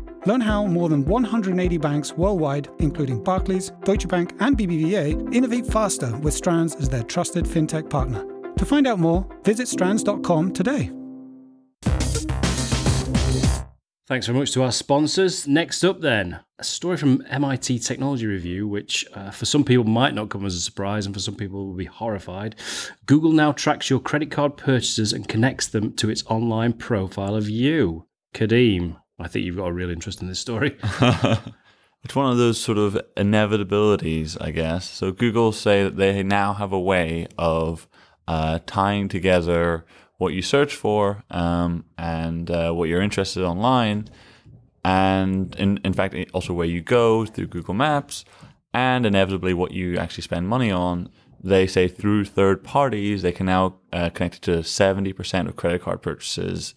[0.25, 6.15] Learn how more than 180 banks worldwide, including Barclays, Deutsche Bank, and BBVA, innovate faster
[6.17, 8.25] with Strands as their trusted fintech partner.
[8.57, 10.91] To find out more, visit strands.com today.
[14.07, 15.47] Thanks very much to our sponsors.
[15.47, 20.13] Next up, then, a story from MIT Technology Review, which uh, for some people might
[20.13, 22.55] not come as a surprise and for some people will be horrified.
[23.05, 27.49] Google now tracks your credit card purchases and connects them to its online profile of
[27.49, 28.05] you.
[28.35, 30.77] Kadhim, I think you've got a real interest in this story.
[32.03, 34.89] it's one of those sort of inevitabilities, I guess.
[34.89, 37.87] So Google say that they now have a way of
[38.27, 39.85] uh, tying together
[40.17, 44.09] what you search for um, and uh, what you're interested in online,
[44.83, 48.25] and in, in fact, also where you go through Google Maps,
[48.73, 51.09] and inevitably what you actually spend money on.
[51.43, 55.81] They say through third parties, they can now uh, connect it to 70% of credit
[55.81, 56.75] card purchases.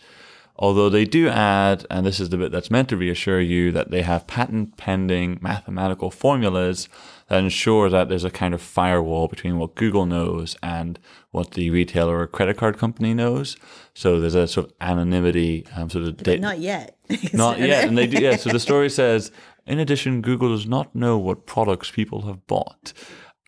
[0.56, 3.90] Although they do add, and this is the bit that's meant to reassure you, that
[3.90, 6.88] they have patent pending mathematical formulas
[7.28, 10.98] that ensure that there's a kind of firewall between what Google knows and
[11.32, 13.56] what the retailer or credit card company knows.
[13.94, 16.40] So there's a sort of anonymity, um, sort of data.
[16.40, 16.96] Not yet.
[17.32, 17.88] not yet.
[17.88, 18.36] And they do, yeah.
[18.36, 19.32] So the story says,
[19.66, 22.92] in addition, Google does not know what products people have bought.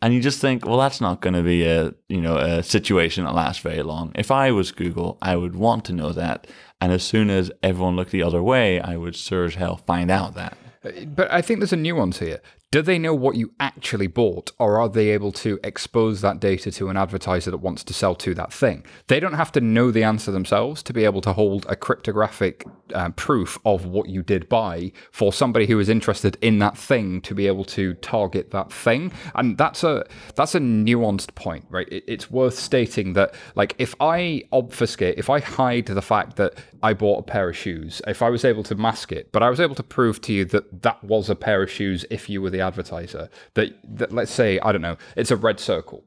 [0.03, 3.25] And you just think, well, that's not going to be a you know a situation
[3.25, 4.13] that lasts very long.
[4.15, 6.47] If I was Google, I would want to know that,
[6.81, 10.11] and as soon as everyone looked the other way, I would sure as hell find
[10.11, 10.59] out that.
[10.85, 12.41] Uh, but I think there's a nuance here.
[12.73, 16.73] Do they know what you actually bought, or are they able to expose that data
[16.73, 18.85] to an advertiser that wants to sell to that thing?
[19.07, 22.65] They don't have to know the answer themselves to be able to hold a cryptographic
[22.93, 27.21] uh, proof of what you did buy for somebody who is interested in that thing
[27.21, 29.13] to be able to target that thing.
[29.37, 30.05] And that's a
[30.35, 31.89] that's a nuanced point, right?
[31.89, 36.55] It, it's worth stating that, like, if I obfuscate, if I hide the fact that
[36.83, 39.51] I bought a pair of shoes, if I was able to mask it, but I
[39.51, 42.43] was able to prove to you that that was a pair of shoes if you
[42.43, 46.05] were the advertiser that, that let's say I don't know it's a red circle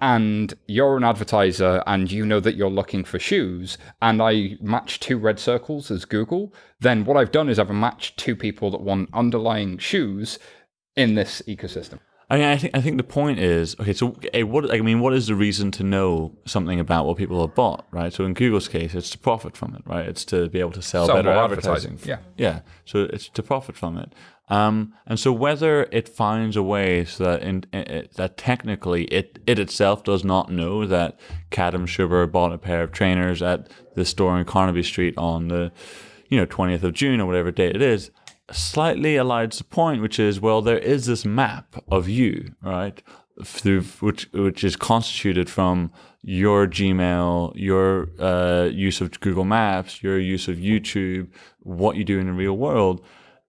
[0.00, 5.00] and you're an advertiser and you know that you're looking for shoes and I match
[5.00, 8.82] two red circles as Google, then what I've done is I've matched two people that
[8.82, 10.38] want underlying shoes
[10.96, 12.00] in this ecosystem.
[12.28, 13.92] I mean, I think I think the point is okay.
[13.92, 17.54] So, what I mean, what is the reason to know something about what people have
[17.54, 18.12] bought, right?
[18.12, 20.06] So, in Google's case, it's to profit from it, right?
[20.06, 21.92] It's to be able to sell, sell better advertising.
[21.92, 22.08] advertising.
[22.08, 22.60] Yeah, yeah.
[22.84, 24.12] So it's to profit from it.
[24.48, 29.40] Um, and so whether it finds a way so that in, in, that technically it,
[29.44, 31.18] it itself does not know that
[31.50, 35.72] Kadhim Shubber bought a pair of trainers at the store in Carnaby Street on the
[36.28, 38.10] you know 20th of June or whatever date it is,
[38.52, 43.02] slightly elides the point, which is well there is this map of you, right?
[43.44, 45.92] Through which which is constituted from
[46.22, 51.28] your Gmail, your uh, use of Google Maps, your use of YouTube,
[51.60, 53.04] what you do in the real world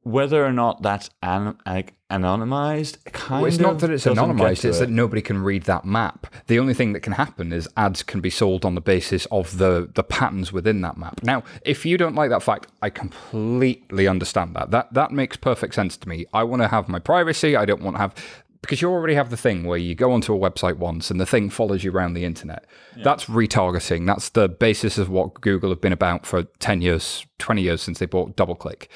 [0.07, 4.77] whether or not that's an, like anonymized, kind well, it's not that it's anonymized; it's
[4.77, 4.79] it.
[4.79, 6.27] that nobody can read that map.
[6.47, 9.57] The only thing that can happen is ads can be sold on the basis of
[9.57, 11.21] the the patterns within that map.
[11.23, 14.71] Now, if you don't like that fact, I completely understand that.
[14.71, 16.25] That that makes perfect sense to me.
[16.33, 17.55] I want to have my privacy.
[17.55, 18.15] I don't want to have
[18.61, 21.25] because you already have the thing where you go onto a website once and the
[21.25, 22.65] thing follows you around the internet.
[22.95, 23.03] Yeah.
[23.03, 24.05] That's retargeting.
[24.07, 27.99] That's the basis of what Google have been about for 10 years, 20 years since
[27.99, 28.87] they bought DoubleClick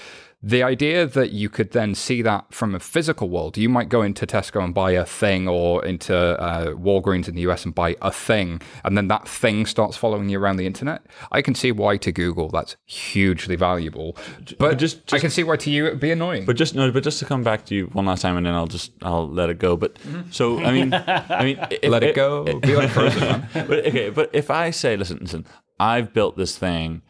[0.44, 4.02] the idea that you could then see that from a physical world, you might go
[4.02, 7.96] into Tesco and buy a thing, or into uh, Walgreens in the US and buy
[8.02, 11.06] a thing, and then that thing starts following you around the internet.
[11.32, 14.18] I can see why to Google that's hugely valuable,
[14.58, 16.46] but just, just I can see why to you it'd be annoying.
[16.46, 18.56] But just no, but just to come back to you one last time, and then
[18.56, 19.78] I'll just I'll let it go.
[19.78, 20.32] But mm-hmm.
[20.32, 22.46] so I mean, I mean, if, let it, it go.
[22.46, 23.46] It, be like frozen.
[23.54, 25.46] but okay, but if I say, listen, listen,
[25.80, 27.04] I've built this thing.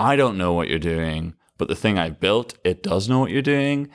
[0.00, 3.30] I don't know what you're doing but the thing I built, it does know what
[3.30, 3.90] you're doing.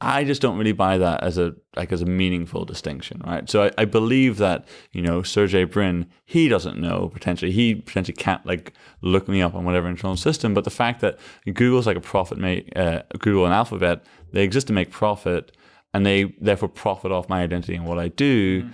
[0.00, 3.48] I just don't really buy that as a like as a meaningful distinction, right?
[3.48, 8.14] So I, I believe that you know Sergey Brin, he doesn't know potentially, he potentially
[8.14, 11.96] can't like look me up on whatever internal system, but the fact that Google's like
[11.96, 15.56] a profit make uh, Google and Alphabet, they exist to make profit,
[15.94, 18.64] and they therefore profit off my identity and what I do.
[18.64, 18.70] Mm-hmm.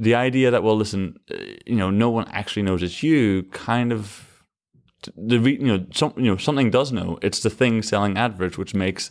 [0.00, 3.90] The idea that well, listen, uh, you know, no one actually knows it's you, kind
[3.90, 4.27] of
[5.16, 7.18] the you know some you know something does know.
[7.22, 9.10] It's the thing selling adverts which makes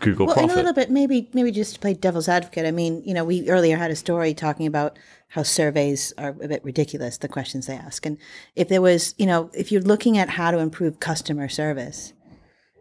[0.00, 0.52] Google well, profit.
[0.52, 2.66] a little bit, maybe, maybe just to play devil's advocate.
[2.66, 4.98] I mean, you know, we earlier had a story talking about
[5.28, 8.04] how surveys are a bit ridiculous, the questions they ask.
[8.06, 8.18] And
[8.54, 12.12] if there was, you know, if you're looking at how to improve customer service,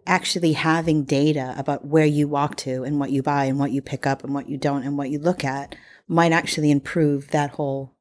[0.06, 3.82] actually having data about where you walk to and what you buy and what you
[3.82, 5.76] pick up and what you don't and what you look at
[6.08, 7.94] might actually improve that whole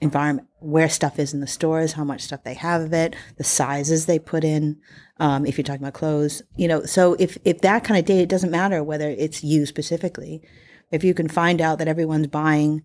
[0.00, 3.44] environment where stuff is in the stores how much stuff they have of it the
[3.44, 4.76] sizes they put in
[5.20, 8.22] um, if you're talking about clothes you know so if if that kind of data
[8.22, 10.42] it doesn't matter whether it's you specifically
[10.90, 12.82] if you can find out that everyone's buying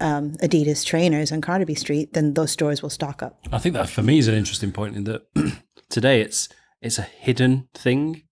[0.00, 3.88] um, adidas trainers on carnaby street then those stores will stock up i think that
[3.88, 5.22] for me is an interesting point in that
[5.90, 6.48] today it's
[6.80, 8.22] it's a hidden thing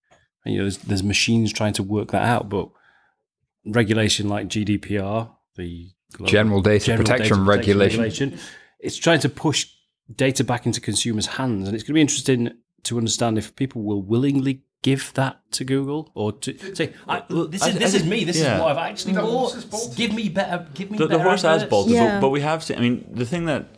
[0.44, 2.70] and, you know there's, there's machines trying to work that out but
[3.66, 5.90] regulation like gdpr the
[6.24, 8.00] General Data, General Protection, data regulation.
[8.00, 8.38] regulation.
[8.82, 9.68] It's trying to push
[10.14, 12.52] data back into consumers' hands, and it's going to be interesting
[12.82, 17.66] to understand if people will willingly give that to Google or to say, well, "This
[17.66, 18.24] is this is me.
[18.24, 18.56] This yeah.
[18.56, 19.96] is what I've actually bought.
[19.96, 20.66] Give me better.
[20.74, 22.20] Give me the, better." The horse has bolted, yeah.
[22.20, 22.76] but we have seen.
[22.78, 23.68] I mean, the thing that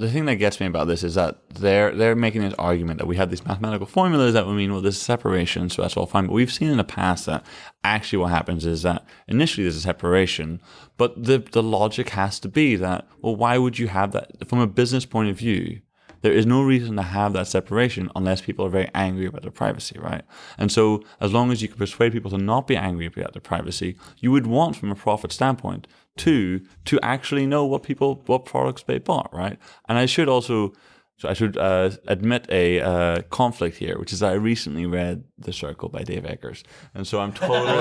[0.00, 3.06] the thing that gets me about this is that they're they're making this argument that
[3.06, 6.06] we have these mathematical formulas that would mean well there's a separation so that's all
[6.06, 7.44] fine but we've seen in the past that
[7.84, 10.60] actually what happens is that initially there's a separation
[10.96, 14.58] but the the logic has to be that well why would you have that from
[14.58, 15.80] a business point of view
[16.22, 19.50] there is no reason to have that separation unless people are very angry about their
[19.50, 20.22] privacy, right?
[20.58, 23.40] And so, as long as you can persuade people to not be angry about their
[23.40, 25.86] privacy, you would want, from a profit standpoint,
[26.18, 29.58] to to actually know what people what products they bought, right?
[29.88, 30.72] And I should also
[31.18, 35.52] so I should uh, admit a uh, conflict here, which is I recently read The
[35.52, 36.64] Circle by Dave Eggers,
[36.94, 37.60] and so I'm totally.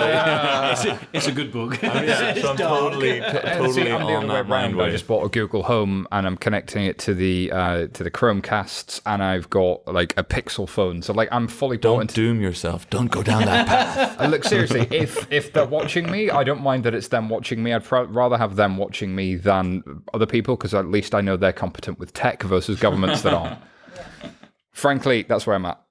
[0.72, 1.84] it's, a, it's, a, good book.
[1.84, 4.82] I mean, yeah, so I'm totally, t- totally See, I'm on that mind.
[4.82, 8.12] I just bought a Google Home, and I'm connecting it to the uh, to the
[8.12, 11.02] Chromecasts, and I've got like a Pixel phone.
[11.02, 11.78] So like I'm fully.
[11.78, 12.16] Don't into...
[12.16, 12.90] doom yourself.
[12.90, 14.30] Don't go down that path.
[14.30, 17.74] look seriously, if if they're watching me, I don't mind that it's them watching me.
[17.74, 19.84] I'd pr- rather have them watching me than
[20.14, 23.60] other people because at least I know they're competent with tech versus governments that aren't.
[24.72, 25.82] Frankly, that's where I'm at.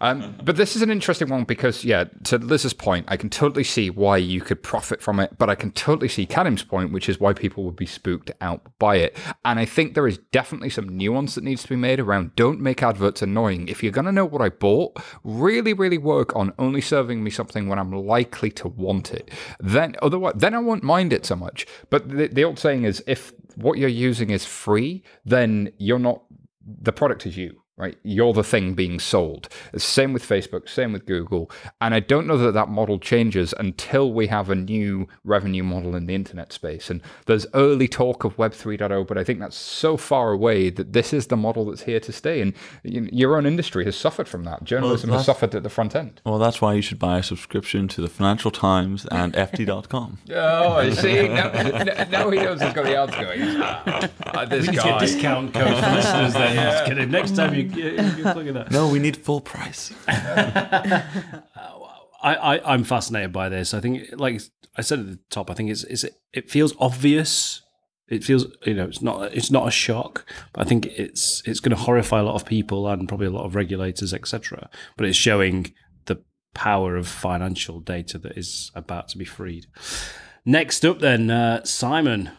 [0.00, 3.64] Um, but this is an interesting one because, yeah, to Liz's point, I can totally
[3.64, 7.08] see why you could profit from it, but I can totally see Kadhim's point, which
[7.08, 9.16] is why people would be spooked out by it.
[9.44, 12.60] And I think there is definitely some nuance that needs to be made around don't
[12.60, 13.68] make adverts annoying.
[13.68, 17.30] If you're going to know what I bought, really, really work on only serving me
[17.30, 19.30] something when I'm likely to want it.
[19.60, 21.66] Then, otherwise, then I won't mind it so much.
[21.90, 26.22] But the, the old saying is if what you're using is free, then you're not
[26.82, 27.96] the product is you right?
[28.02, 29.48] You're the thing being sold.
[29.76, 31.50] Same with Facebook, same with Google.
[31.80, 35.94] And I don't know that that model changes until we have a new revenue model
[35.94, 36.90] in the internet space.
[36.90, 40.92] And there's early talk of Web 3.0, but I think that's so far away that
[40.92, 42.40] this is the model that's here to stay.
[42.40, 42.52] And
[42.82, 44.64] your own industry has suffered from that.
[44.64, 46.20] Journalism well, has suffered at the front end.
[46.26, 50.18] Well, that's why you should buy a subscription to the Financial Times and FT.com.
[50.30, 51.28] oh, I see.
[51.38, 51.52] Now,
[52.10, 53.40] now, he knows he's got the ads going.
[53.42, 54.84] Ah, this we guy.
[54.84, 56.56] Get discount code for listeners then.
[56.56, 57.04] Yeah.
[57.04, 57.67] Next time you
[58.70, 59.92] no, we need full price.
[62.20, 63.74] I, I I'm fascinated by this.
[63.74, 64.40] I think, like
[64.76, 67.62] I said at the top, I think it's, it's it feels obvious.
[68.08, 71.60] It feels you know it's not it's not a shock, but I think it's it's
[71.60, 74.70] going to horrify a lot of people and probably a lot of regulators, etc.
[74.96, 75.74] But it's showing
[76.06, 76.22] the
[76.54, 79.66] power of financial data that is about to be freed.
[80.44, 82.30] Next up, then uh, Simon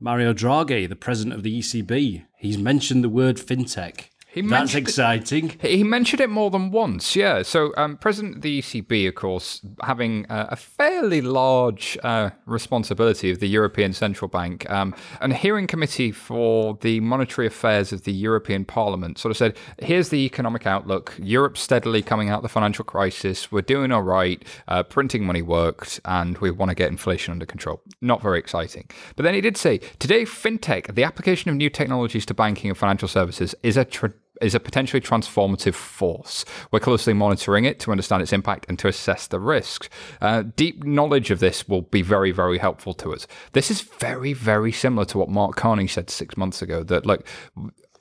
[0.00, 4.06] Mario Draghi, the president of the ECB, he's mentioned the word fintech.
[4.32, 5.56] He That's exciting.
[5.60, 7.42] It, he mentioned it more than once, yeah.
[7.42, 13.30] So, um, President of the ECB, of course, having uh, a fairly large uh, responsibility
[13.32, 18.04] of the European Central Bank, um, and a hearing committee for the monetary affairs of
[18.04, 21.14] the European Parliament sort of said, here's the economic outlook.
[21.18, 23.50] Europe's steadily coming out of the financial crisis.
[23.50, 24.44] We're doing all right.
[24.68, 27.82] Uh, printing money worked, and we want to get inflation under control.
[28.00, 28.88] Not very exciting.
[29.16, 32.78] But then he did say, today, fintech, the application of new technologies to banking and
[32.78, 36.44] financial services, is a traditional is a potentially transformative force.
[36.70, 39.88] We're closely monitoring it to understand its impact and to assess the risks.
[40.20, 43.26] Uh, deep knowledge of this will be very, very helpful to us.
[43.52, 47.26] This is very, very similar to what Mark Carney said six months ago that, like,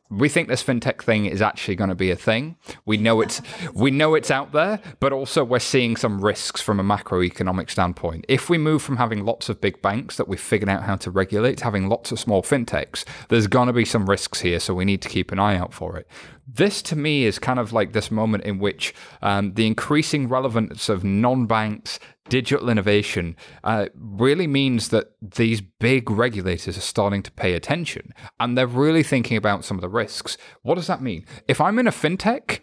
[0.09, 2.57] we think this fintech thing is actually going to be a thing.
[2.85, 3.41] We know it's
[3.73, 8.25] we know it's out there, but also we're seeing some risks from a macroeconomic standpoint.
[8.27, 11.11] If we move from having lots of big banks that we've figured out how to
[11.11, 14.73] regulate to having lots of small fintechs, there's going to be some risks here, so
[14.73, 16.07] we need to keep an eye out for it.
[16.51, 20.89] This to me is kind of like this moment in which um, the increasing relevance
[20.89, 21.99] of non-banks
[22.29, 28.57] digital innovation uh, really means that these big regulators are starting to pay attention and
[28.57, 30.37] they're really thinking about some of the risks.
[30.61, 31.25] What does that mean?
[31.47, 32.59] If I'm in a fintech,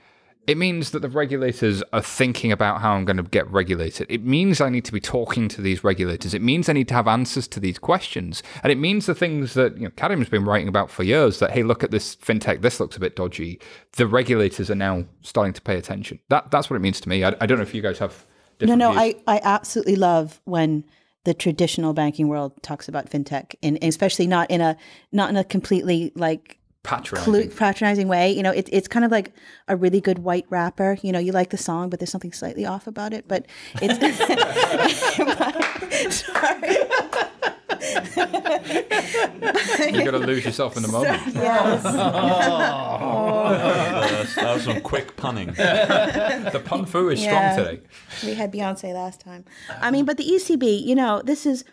[0.46, 4.06] it means that the regulators are thinking about how I'm going to get regulated.
[4.08, 6.34] It means I need to be talking to these regulators.
[6.34, 8.44] It means I need to have answers to these questions.
[8.62, 11.50] And it means the things that you know, Kadhim's been writing about for years that,
[11.50, 13.60] hey, look at this fintech, this looks a bit dodgy.
[13.96, 16.20] The regulators are now starting to pay attention.
[16.28, 17.24] That, that's what it means to me.
[17.24, 18.24] I, I don't know if you guys have
[18.61, 19.14] no, no, views.
[19.26, 20.84] I, I absolutely love when
[21.24, 24.76] the traditional banking world talks about fintech, and especially not in a
[25.12, 27.50] not in a completely like patronizing.
[27.50, 28.30] patronizing way.
[28.30, 29.32] You know, it, it's kind of like
[29.68, 30.98] a really good white rapper.
[31.02, 33.26] You know, you like the song, but there's something slightly off about it.
[33.28, 33.46] But
[33.82, 33.96] it's
[36.24, 36.76] sorry.
[39.92, 41.22] You're gonna lose yourself in the moment.
[41.34, 41.82] yes.
[44.34, 45.48] that was some quick punning.
[45.56, 47.52] the pun fu is Yeah.
[47.54, 47.82] strong today.
[48.24, 49.44] We had Beyonce last time.
[49.80, 51.64] I mean, but the ECB, you know, this is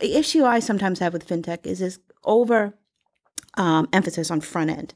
[0.00, 2.74] the issue I sometimes have with fintech is this over
[3.54, 4.94] um, emphasis on front end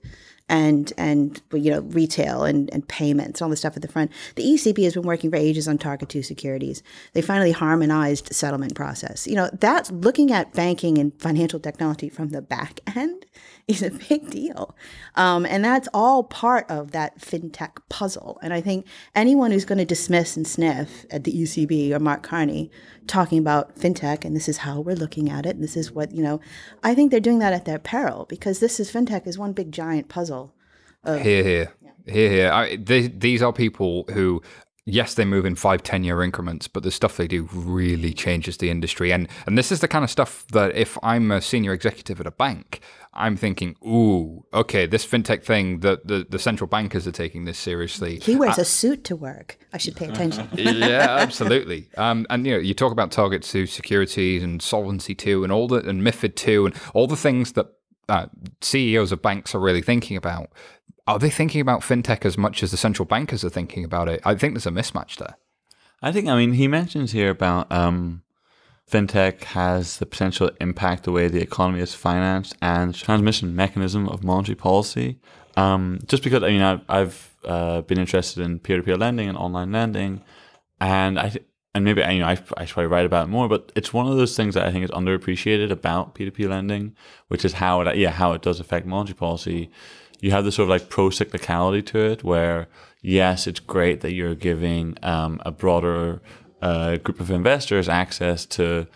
[0.51, 4.11] and and you know retail and, and payments all the stuff at the front.
[4.34, 6.82] The ECB has been working for ages on Target Two securities.
[7.14, 9.26] They finally harmonized settlement process.
[9.26, 13.24] You know that's looking at banking and financial technology from the back end
[13.71, 14.77] is a big deal,
[15.14, 18.39] um, and that's all part of that fintech puzzle.
[18.43, 22.23] And I think anyone who's going to dismiss and sniff at the ECB or Mark
[22.23, 22.71] Carney
[23.07, 26.12] talking about fintech and this is how we're looking at it and this is what
[26.12, 26.41] you know,
[26.83, 29.73] I think they're doing that at their peril because this is fintech is one big
[29.73, 30.55] giant puzzle.
[31.05, 31.73] Here, here,
[32.07, 32.53] here, here.
[32.53, 34.43] I, they, these are people who,
[34.85, 38.57] yes, they move in five, ten year increments, but the stuff they do really changes
[38.57, 39.12] the industry.
[39.12, 42.26] And and this is the kind of stuff that if I'm a senior executive at
[42.26, 42.81] a bank,
[43.12, 47.59] I'm thinking, ooh, okay, this fintech thing that the, the central bankers are taking this
[47.59, 48.20] seriously.
[48.20, 49.59] He wears a suit to work.
[49.72, 50.49] I should pay attention.
[50.55, 51.89] yeah, absolutely.
[51.97, 55.66] Um, and you know, you talk about target two securities and solvency two and all
[55.66, 57.66] the and MiFID two and all the things that
[58.09, 58.26] uh,
[58.61, 60.51] CEOs of banks are really thinking about.
[61.11, 64.20] Are they thinking about fintech as much as the central bankers are thinking about it?
[64.24, 65.36] I think there's a mismatch there.
[66.00, 68.22] I think, I mean, he mentions here about um,
[68.88, 74.08] fintech has the potential to impact the way the economy is financed and transmission mechanism
[74.08, 75.18] of monetary policy.
[75.56, 79.28] Um, just because, I mean, I've, I've uh, been interested in peer to peer lending
[79.28, 80.22] and online lending,
[80.80, 81.44] and I th-
[81.74, 84.06] and maybe you know I, I should probably write about it more, but it's one
[84.06, 86.96] of those things that I think is underappreciated about peer to peer lending,
[87.28, 89.70] which is how it yeah how it does affect monetary policy.
[90.21, 92.68] You have this sort of like pro cyclicality to it, where
[93.03, 96.21] yes, it's great that you're giving um, a broader
[96.62, 98.87] uh, group of investors access to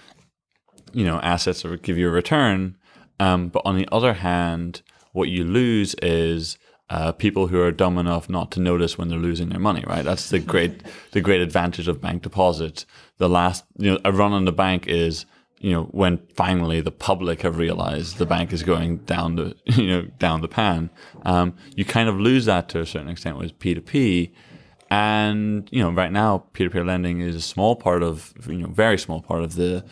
[0.92, 2.76] you know assets that give you a return,
[3.20, 6.58] um, but on the other hand, what you lose is
[6.90, 9.82] uh, people who are dumb enough not to notice when they're losing their money.
[9.86, 12.86] Right, that's the great the great advantage of bank deposits.
[13.18, 15.24] The last you know a run on the bank is
[15.64, 19.86] you know when finally the public have realized the bank is going down the you
[19.88, 20.90] know down the pan.
[21.24, 24.34] Um, you kind of lose that to a certain extent with P two P.
[24.90, 28.98] And you know, right now, peer-to-peer lending is a small part of, you know, very
[28.98, 29.82] small part of the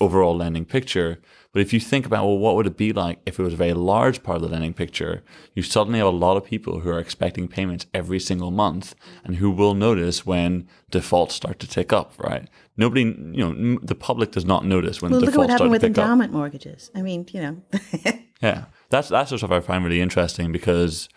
[0.00, 1.18] overall lending picture.
[1.52, 3.56] But if you think about, well, what would it be like if it was a
[3.56, 5.22] very large part of the lending picture?
[5.54, 9.36] You suddenly have a lot of people who are expecting payments every single month, and
[9.36, 12.12] who will notice when defaults start to tick up.
[12.18, 12.48] Right?
[12.76, 15.58] Nobody, you know, the public does not notice when Well, look at defaults what happened
[15.58, 16.04] start with to pick up.
[16.04, 16.90] endowment mortgages.
[16.94, 17.62] I mean, you know,
[18.42, 21.08] Yeah, that's that's the stuff I find really interesting because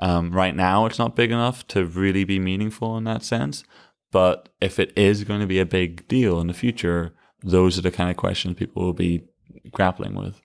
[0.00, 3.64] um, right now it's not big enough to really be meaningful in that sense.
[4.12, 7.82] But if it is going to be a big deal in the future, those are
[7.82, 9.24] the kind of questions people will be
[9.72, 10.40] grappling with.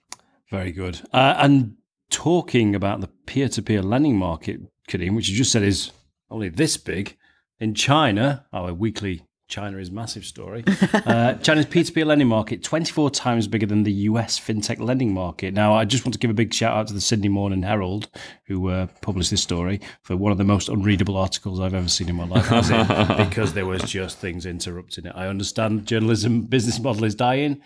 [0.49, 1.01] Very good.
[1.13, 1.75] Uh, and
[2.09, 5.91] talking about the peer-to-peer lending market, Kadhim, which you just said is
[6.31, 7.15] only this big,
[7.59, 10.63] in China, our weekly China is massive story.
[10.93, 15.55] uh, China's P2P lending market, 24 times bigger than the US fintech lending market.
[15.55, 18.09] Now, I just want to give a big shout out to the Sydney Morning Herald,
[18.45, 22.09] who uh, published this story for one of the most unreadable articles I've ever seen
[22.09, 25.13] in my life, in, because there was just things interrupting it.
[25.15, 27.59] I understand journalism business model is dying,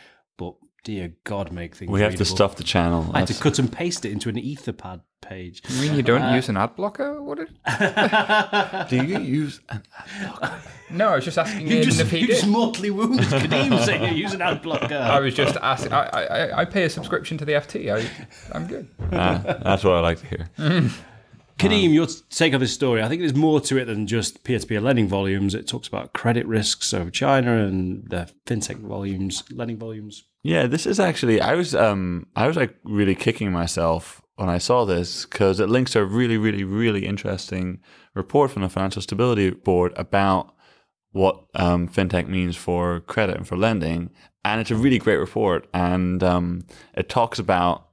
[0.83, 3.09] dear God, make things We have to stuff the channel.
[3.13, 5.61] I had to cut and paste it into an Etherpad page.
[5.69, 7.21] You mean you don't use an ad blocker?
[7.21, 7.37] What?
[7.37, 7.49] Did...
[8.89, 9.61] Do you use?
[9.69, 10.61] An, ad blocker?
[10.89, 12.35] No, I was just asking You just, if he you did.
[12.35, 14.93] just mortally wounded Kadhim saying you use an ad blocker.
[14.93, 15.91] I was just asking.
[15.91, 17.91] I, I, I pay a subscription to the FT.
[17.91, 18.07] I,
[18.55, 18.87] I'm good.
[19.11, 20.91] uh, that's what I like to hear.
[21.69, 23.01] Kadhim, your take on this story.
[23.01, 25.55] I think there's more to it than just peer-to-peer lending volumes.
[25.55, 30.23] It talks about credit risks over China and the fintech volumes, lending volumes.
[30.43, 34.57] Yeah, this is actually I was um I was like really kicking myself when I
[34.57, 37.79] saw this because it links to a really really really interesting
[38.13, 40.53] report from the Financial Stability Board about
[41.11, 44.09] what um, fintech means for credit and for lending,
[44.43, 47.89] and it's a really great report, and um, it talks about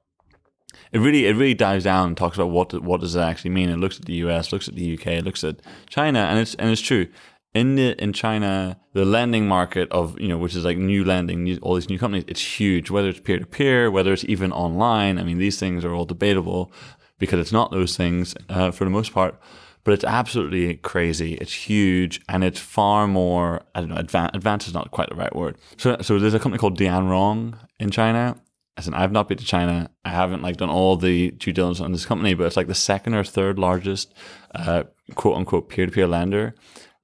[0.91, 3.69] it really it really dives down and talks about what what does it actually mean.
[3.69, 5.57] It looks at the U.S., looks at the U.K., looks at
[5.89, 7.07] China, and it's and it's true.
[7.53, 11.43] In the in China, the lending market of you know which is like new lending,
[11.43, 12.89] new, all these new companies, it's huge.
[12.89, 15.17] Whether it's peer to peer, whether it's even online.
[15.17, 16.71] I mean, these things are all debatable
[17.19, 19.39] because it's not those things uh, for the most part
[19.83, 21.35] but it's absolutely crazy.
[21.35, 25.15] It's huge and it's far more, I don't know, advanced, advanced is not quite the
[25.15, 25.57] right word.
[25.77, 28.35] So, so there's a company called Dianrong in China.
[28.81, 29.91] Listen, I've not been to China.
[30.03, 32.73] I haven't like done all the due diligence on this company, but it's like the
[32.73, 34.11] second or third largest
[34.55, 36.55] uh, quote unquote peer to peer lender.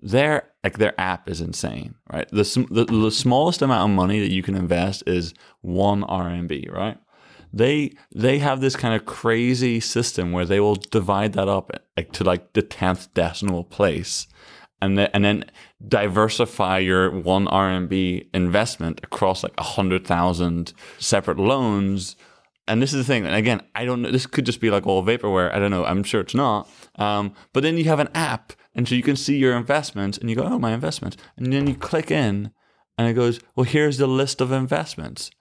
[0.01, 2.27] Their like their app is insane, right?
[2.29, 6.97] The, the the smallest amount of money that you can invest is one RMB, right?
[7.53, 12.11] they they have this kind of crazy system where they will divide that up like
[12.11, 14.25] to like the tenth decimal place,
[14.81, 15.45] and then and then
[15.87, 22.15] diversify your one RMB investment across like a hundred thousand separate loans.
[22.69, 23.25] And this is the thing.
[23.25, 24.11] And again, I don't know.
[24.11, 25.53] This could just be like all vaporware.
[25.53, 25.85] I don't know.
[25.85, 26.69] I'm sure it's not.
[26.95, 30.29] Um, but then you have an app, and so you can see your investments, and
[30.29, 32.51] you go, "Oh, my investments," and then you click in,
[32.97, 35.31] and it goes, "Well, here's the list of investments."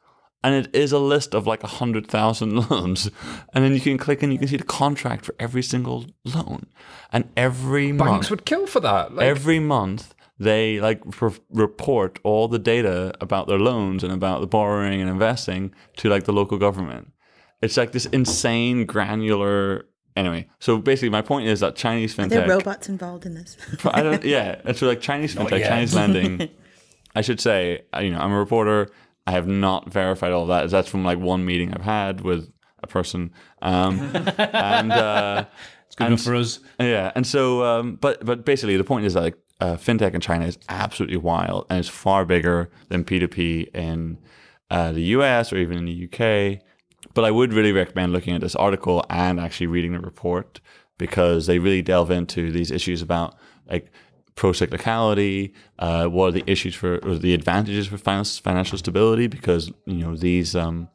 [0.47, 3.11] And it is a list of like a hundred thousand loans,
[3.53, 6.67] and then you can click and you can see the contract for every single loan,
[7.13, 9.13] and every banks month, would kill for that.
[9.13, 14.41] Like, every month they like re- report all the data about their loans and about
[14.41, 17.13] the borrowing and investing to like the local government.
[17.61, 19.87] It's like this insane granular.
[20.15, 22.27] Anyway, so basically, my point is that Chinese fintech.
[22.27, 23.57] Are there robots involved in this?
[23.85, 24.23] I don't.
[24.25, 26.49] Yeah, and so like Chinese fintech, Chinese lending.
[27.17, 28.91] I should say, uh, you know, I'm a reporter.
[29.27, 30.71] I have not verified all that.
[30.71, 32.51] That's from like one meeting I've had with
[32.83, 34.01] a person, um,
[34.39, 35.47] and uh,
[35.87, 36.61] it's good enough for us.
[36.79, 40.21] Yeah, and so, um, but but basically, the point is that like uh, fintech in
[40.21, 44.19] China is absolutely wild, and it's far bigger than P2P in
[44.71, 46.63] uh, the US or even in the UK.
[47.15, 50.61] But I would really recommend looking at this article and actually reading the report
[50.99, 53.37] because they really delve into these issues about
[53.71, 53.91] like
[54.37, 59.99] pro-cyclicality, uh, what are the issues for or the advantages for financial stability because you
[59.99, 60.89] know these um,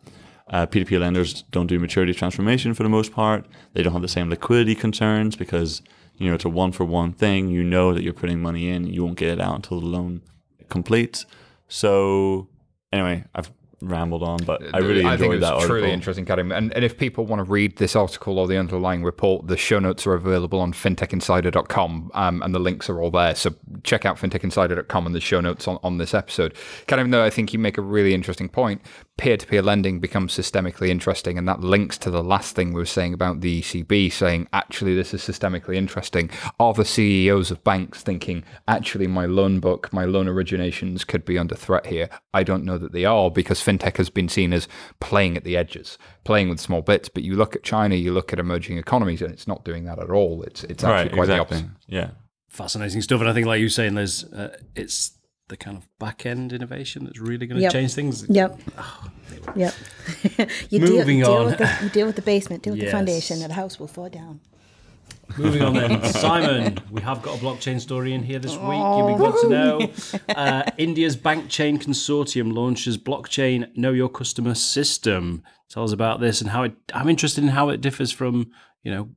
[0.49, 3.45] uh, P2P lenders don't do maturity transformation for the most part.
[3.73, 5.81] They don't have the same liquidity concerns because
[6.17, 7.49] you know it's a one for one thing.
[7.49, 10.21] You know that you're putting money in, you won't get it out until the loan
[10.69, 11.25] completes.
[11.67, 12.47] So
[12.93, 15.75] anyway, I've rambled on, but I really I enjoyed that article.
[15.75, 16.55] Truly interesting, Kadhim.
[16.55, 19.79] And, and if people want to read this article or the underlying report, the show
[19.79, 23.35] notes are available on fintechinsider.com, um, and the links are all there.
[23.35, 23.53] So
[23.83, 26.53] check out fintechinsider.com and the show notes on, on this episode.
[26.87, 28.81] Kadhim, though, I think you make a really interesting point.
[29.21, 33.13] Peer-to-peer lending becomes systemically interesting, and that links to the last thing we were saying
[33.13, 36.27] about the ECB, saying actually this is systemically interesting.
[36.59, 41.37] Are the CEOs of banks thinking actually my loan book, my loan originations could be
[41.37, 42.09] under threat here?
[42.33, 44.67] I don't know that they are because fintech has been seen as
[44.99, 47.07] playing at the edges, playing with small bits.
[47.07, 49.99] But you look at China, you look at emerging economies, and it's not doing that
[49.99, 50.41] at all.
[50.41, 51.57] It's it's actually right, quite exactly.
[51.57, 51.77] the opposite.
[51.87, 52.09] Yeah,
[52.49, 53.21] fascinating stuff.
[53.21, 55.11] And I think, like you saying, there's uh, it's
[55.51, 57.73] the kind of back end innovation that's really going to yep.
[57.73, 58.25] change things.
[58.27, 58.59] Yep.
[58.77, 59.11] Oh,
[59.55, 59.73] yep.
[60.69, 61.37] you Moving deal, on.
[61.37, 62.87] Deal with the, you deal with the basement, deal with yes.
[62.87, 64.39] the foundation, and the house will fall down.
[65.37, 68.61] Moving on then, Simon, we have got a blockchain story in here this week.
[68.61, 69.91] You'll be good to know.
[70.29, 75.43] Uh, India's bank chain consortium launches blockchain Know Your Customer system.
[75.69, 76.73] Tell us about this and how it.
[76.93, 78.51] I'm interested in how it differs from
[78.83, 79.09] you know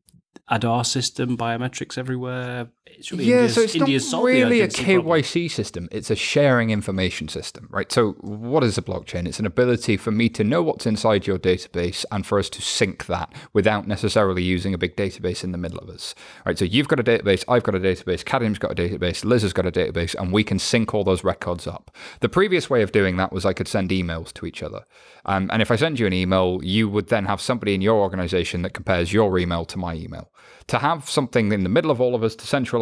[0.51, 2.68] Aadhaar system, biometrics everywhere.
[2.87, 5.49] It's really yeah, India's, so it's India's not really a KYC problem.
[5.49, 5.89] system.
[5.91, 7.91] It's a sharing information system, right?
[7.91, 9.26] So what is a blockchain?
[9.26, 12.62] It's an ability for me to know what's inside your database and for us to
[12.62, 16.14] sync that without necessarily using a big database in the middle of us,
[16.45, 16.59] right?
[16.59, 19.55] So you've got a database, I've got a database, Kadhim's got a database, Liz has
[19.55, 21.91] got a database, and we can sync all those records up.
[22.20, 24.85] The previous way of doing that was I could send emails to each other.
[25.24, 28.01] Um, and if I send you an email, you would then have somebody in your
[28.01, 30.30] organization that compares your email to my email.
[30.68, 32.74] To have something in the middle of all of us to centralize,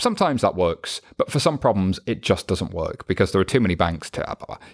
[0.00, 3.60] sometimes that works, but for some problems, it just doesn't work because there are too
[3.60, 4.20] many banks to.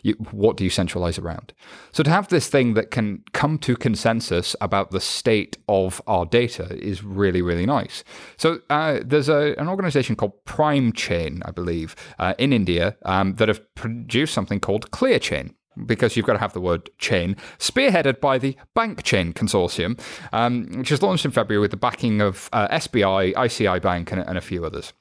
[0.02, 1.52] You, what do you centralize around?
[1.92, 6.24] So, to have this thing that can come to consensus about the state of our
[6.24, 8.04] data is really, really nice.
[8.36, 13.34] So, uh, there's a, an organization called Prime Chain, I believe, uh, in India um,
[13.34, 15.54] that have produced something called ClearChain.
[15.84, 20.00] Because you've got to have the word chain, spearheaded by the Bank Chain Consortium,
[20.32, 24.20] um, which was launched in February with the backing of uh, SBI, ICI Bank, and,
[24.20, 24.92] and a few others.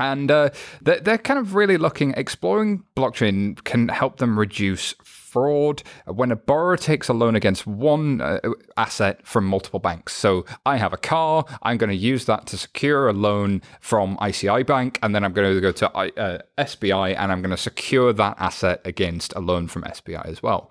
[0.00, 0.50] And uh,
[0.80, 4.94] they're, they're kind of really looking, exploring blockchain can help them reduce
[5.28, 8.40] fraud when a borrower takes a loan against one uh,
[8.76, 10.14] asset from multiple banks.
[10.14, 14.18] So I have a car, I'm going to use that to secure a loan from
[14.22, 17.56] ICI Bank, and then I'm going to go to uh, SBI and I'm going to
[17.56, 20.70] secure that asset against a loan from SBI as well.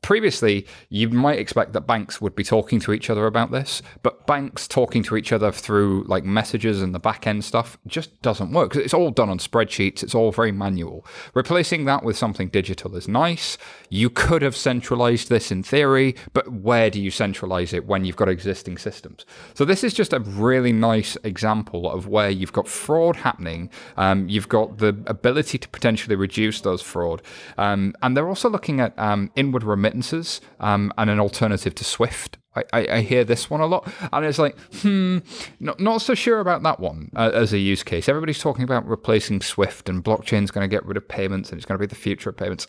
[0.00, 4.26] Previously, you might expect that banks would be talking to each other about this, but
[4.28, 8.52] banks talking to each other through like messages and the back end stuff just doesn't
[8.52, 11.04] work it's all done on spreadsheets, it's all very manual.
[11.34, 13.58] Replacing that with something digital is nice.
[13.90, 18.16] You could have centralized this in theory, but where do you centralize it when you've
[18.16, 19.26] got existing systems?
[19.54, 24.28] So, this is just a really nice example of where you've got fraud happening, um,
[24.28, 27.20] you've got the ability to potentially reduce those fraud,
[27.58, 32.38] um, and they're also looking at um, inward remittances um, and an alternative to SWIFT.
[32.54, 35.18] I, I, I, hear this one a lot, and it's like, hmm,
[35.58, 38.08] not, not so sure about that one uh, as a use case.
[38.08, 41.66] Everybody's talking about replacing SWIFT, and blockchain's going to get rid of payments, and it's
[41.66, 42.66] going to be the future of payments.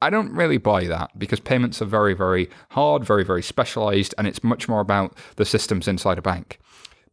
[0.00, 4.26] I don't really buy that because payments are very, very hard, very, very specialized, and
[4.26, 6.58] it's much more about the systems inside a bank.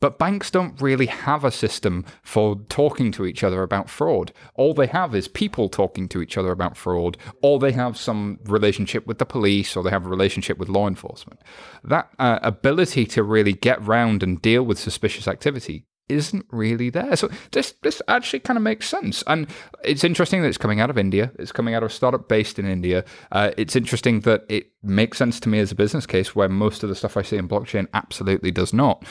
[0.04, 4.34] But banks don't really have a system for talking to each other about fraud.
[4.56, 8.38] All they have is people talking to each other about fraud, or they have some
[8.44, 11.40] relationship with the police, or they have a relationship with law enforcement.
[11.86, 17.16] That uh, ability to really get round and deal with suspicious activity isn't really there.
[17.16, 19.48] So this this actually kind of makes sense, and
[19.86, 21.32] it's interesting that it's coming out of India.
[21.40, 23.06] It's coming out of a startup based in India.
[23.32, 26.84] Uh, it's interesting that it makes sense to me as a business case, where most
[26.84, 29.06] of the stuff I see in blockchain absolutely does not.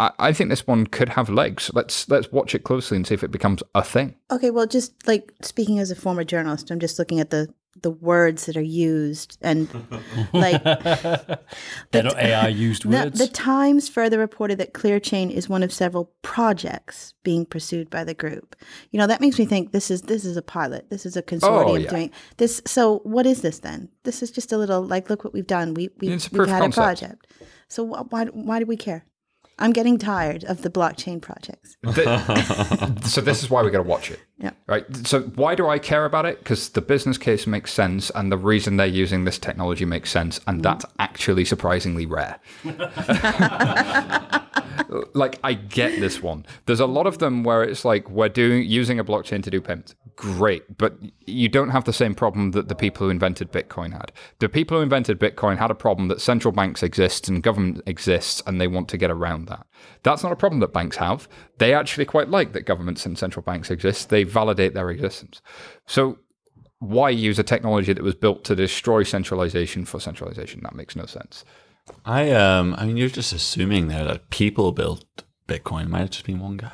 [0.00, 1.70] I, I think this one could have legs.
[1.74, 4.14] Let's let's watch it closely and see if it becomes a thing.
[4.30, 7.90] Okay, well, just like speaking as a former journalist, I'm just looking at the the
[7.90, 9.68] words that are used and
[10.32, 13.18] like they're not AI used words.
[13.18, 18.02] The, the, Times further reported that ClearChain is one of several projects being pursued by
[18.02, 18.56] the group.
[18.90, 20.88] You know that makes me think this is this is a pilot.
[20.88, 21.90] This is a oh, consortium oh, yeah.
[21.90, 22.62] doing this.
[22.66, 23.90] So what is this then?
[24.04, 25.74] This is just a little like look what we've done.
[25.74, 26.72] We we we've had concept.
[26.72, 27.26] a project.
[27.68, 29.04] So why why do we care?
[29.60, 31.76] I'm getting tired of the blockchain projects.
[33.10, 34.20] so this is why we got to watch it.
[34.38, 34.52] Yeah.
[34.66, 34.84] Right.
[35.06, 36.38] So why do I care about it?
[36.38, 40.40] Because the business case makes sense, and the reason they're using this technology makes sense,
[40.46, 40.62] and mm.
[40.62, 42.40] that's actually surprisingly rare.
[45.14, 46.46] like I get this one.
[46.66, 49.60] There's a lot of them where it's like we're doing using a blockchain to do
[49.60, 49.94] payments.
[50.20, 54.12] Great, but you don't have the same problem that the people who invented Bitcoin had.
[54.38, 58.42] The people who invented Bitcoin had a problem that central banks exist and government exists,
[58.46, 59.66] and they want to get around that.
[60.02, 61.26] That's not a problem that banks have.
[61.56, 64.10] They actually quite like that governments and central banks exist.
[64.10, 65.40] They validate their existence.
[65.86, 66.18] So
[66.80, 70.60] why use a technology that was built to destroy centralization for centralization?
[70.64, 71.46] That makes no sense.
[72.04, 75.06] I um, I mean, you're just assuming there that people built
[75.48, 75.84] Bitcoin.
[75.84, 76.72] It might have just been one guy.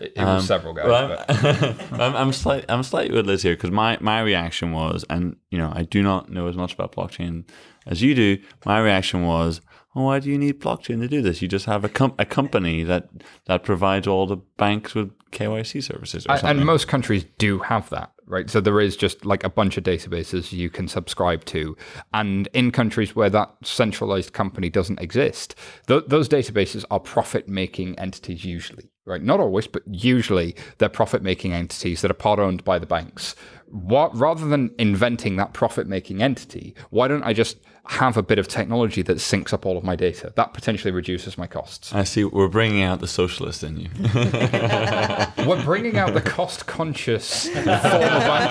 [0.00, 0.86] It, it was um, several guys.
[0.86, 5.04] Well, I'm, I'm, I'm, slight, I'm slightly with Liz here because my, my reaction was,
[5.08, 7.48] and you know, I do not know as much about blockchain
[7.86, 8.38] as you do.
[8.64, 9.60] My reaction was,
[9.94, 11.40] well, why do you need blockchain to do this?
[11.40, 13.08] You just have a, com- a company that
[13.46, 16.26] that provides all the banks with KYC services.
[16.28, 18.48] and most countries do have that, right?
[18.50, 21.76] So there is just like a bunch of databases you can subscribe to.
[22.12, 25.54] And in countries where that centralized company doesn't exist,
[25.86, 29.22] th- those databases are profit making entities usually, right?
[29.22, 33.34] Not always, but usually they're profit making entities that are part owned by the banks.
[33.68, 37.58] What, rather than inventing that profit making entity, why don't I just
[37.88, 40.32] have a bit of technology that syncs up all of my data.
[40.34, 41.94] That potentially reduces my costs.
[41.94, 42.24] I see.
[42.24, 43.88] We're bringing out the socialist in you.
[45.46, 48.50] we're bringing out the cost-conscious former bank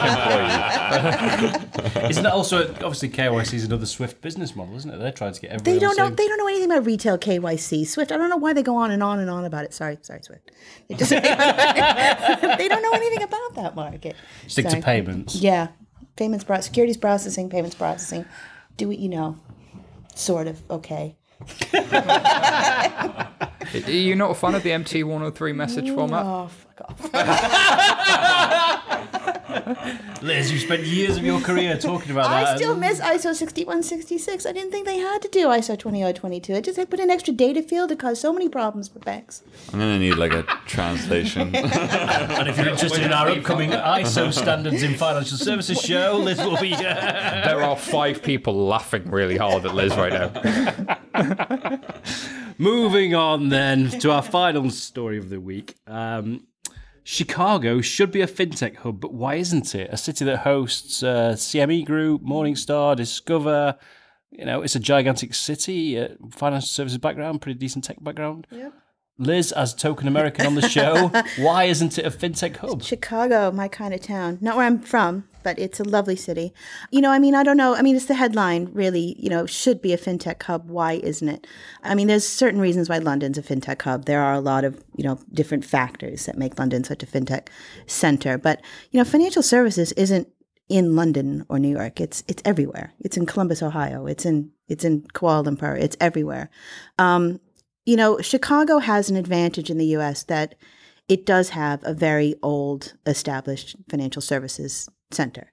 [1.81, 2.09] employee.
[2.09, 4.97] isn't that also obviously KYC is another Swift business model, isn't it?
[4.97, 5.63] They're trying to get everyone.
[5.63, 6.07] They don't know.
[6.07, 6.15] Same...
[6.15, 7.87] They don't know anything about retail KYC.
[7.87, 8.11] Swift.
[8.11, 9.73] I don't know why they go on and on and on about it.
[9.73, 10.51] Sorry, sorry, Swift.
[10.87, 14.15] They, just, they don't know anything about that market.
[14.47, 14.79] Stick sorry.
[14.79, 15.35] to payments.
[15.35, 15.69] Yeah,
[16.15, 18.25] payments, securities processing, payments processing
[18.77, 19.37] do what you know.
[20.15, 20.61] Sort of.
[20.69, 21.15] Okay.
[21.73, 23.31] Are
[23.91, 26.25] you not a fan of the MT103 message format?
[26.25, 27.13] Oh, fuck off.
[30.21, 32.47] Liz, you spent years of your career talking about that.
[32.47, 34.45] I still miss ISO 6166.
[34.45, 36.53] I didn't think they had to do ISO 20022.
[36.53, 39.43] It just they put an extra data field to cause so many problems for banks.
[39.71, 41.41] I'm going to need like a translation.
[41.55, 46.57] and if you're interested in our upcoming ISO standards in financial services show, Liz will
[46.57, 46.75] be.
[46.75, 50.99] There are five people laughing really hard at Liz right now.
[52.57, 55.75] Moving on then to our final story of the week.
[55.87, 56.47] Um,
[57.07, 59.87] Chicago should be a fintech hub, but why isn't it?
[59.91, 63.77] A city that hosts uh, CME Group, Morningstar, Discover.
[64.31, 68.47] You know, it's a gigantic city, uh, financial services background, pretty decent tech background.
[68.49, 68.73] Yep.
[69.19, 72.81] Liz, as token American on the show, why isn't it a fintech hub?
[72.81, 74.39] Chicago, my kind of town.
[74.41, 76.51] Not where I'm from, but it's a lovely city.
[76.89, 77.75] You know, I mean, I don't know.
[77.75, 80.71] I mean, it's the headline, really, you know, should be a fintech hub.
[80.71, 81.45] Why isn't it?
[81.83, 84.05] I mean, there's certain reasons why London's a fintech hub.
[84.05, 87.49] There are a lot of, you know, different factors that make London such a fintech
[87.85, 88.39] center.
[88.39, 90.27] But, you know, financial services isn't
[90.67, 92.01] in London or New York.
[92.01, 92.95] It's it's everywhere.
[93.01, 94.07] It's in Columbus, Ohio.
[94.07, 95.79] It's in it's in Kuala Lumpur.
[95.79, 96.49] It's everywhere.
[96.97, 97.39] Um,
[97.85, 100.55] you know, Chicago has an advantage in the US that
[101.07, 105.51] it does have a very old established financial services center,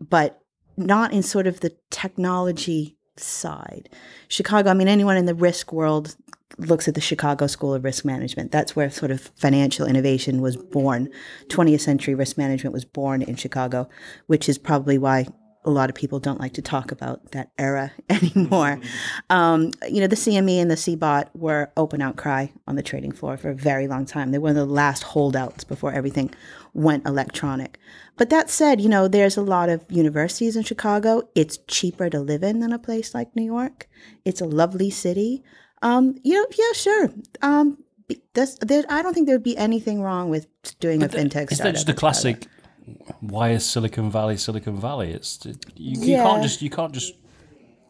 [0.00, 0.40] but
[0.76, 3.88] not in sort of the technology side.
[4.28, 6.16] Chicago, I mean, anyone in the risk world
[6.58, 8.52] looks at the Chicago School of Risk Management.
[8.52, 11.10] That's where sort of financial innovation was born.
[11.48, 13.88] 20th century risk management was born in Chicago,
[14.26, 15.26] which is probably why
[15.66, 18.80] a lot of people don't like to talk about that era anymore.
[19.28, 23.36] Um, you know, the CME and the CBOT were open outcry on the trading floor
[23.36, 24.30] for a very long time.
[24.30, 26.32] They were the last holdouts before everything
[26.72, 27.78] went electronic.
[28.16, 31.28] But that said, you know, there's a lot of universities in Chicago.
[31.34, 33.88] It's cheaper to live in than a place like New York.
[34.24, 35.42] It's a lovely city.
[35.82, 37.10] Um, you know, yeah, sure.
[37.42, 37.78] Um,
[38.34, 40.46] this, there, I don't think there would be anything wrong with
[40.78, 42.46] doing a fintech Is that just a classic?
[43.20, 45.10] Why is Silicon Valley Silicon Valley?
[45.12, 46.24] It's you, you Yeah.
[46.24, 47.14] can't just you can't just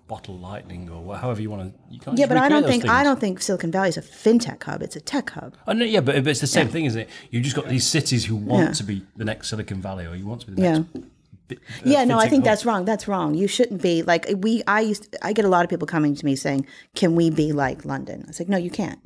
[0.08, 1.78] bottle lightning or however you want to.
[1.92, 4.02] You can't Yeah, just but I don't think I don't think Silicon Valley is a
[4.02, 4.82] fintech hub.
[4.82, 5.54] It's a tech hub.
[5.66, 7.08] Oh, no, yeah, but, but it's the same thing, isn't it?
[7.30, 8.72] You've just got these cities who want Yeah.
[8.74, 10.78] to be the next Silicon Valley, or you want to be the Yeah.
[10.78, 10.96] next.
[10.96, 12.50] uh, yeah, no, I think hub.
[12.50, 12.84] that's wrong.
[12.84, 13.34] That's wrong.
[13.34, 14.62] You shouldn't be like we.
[14.66, 15.14] I used.
[15.22, 18.22] I get a lot of people coming to me saying, "Can we be like London?"
[18.24, 18.98] I was like, "No, you can't."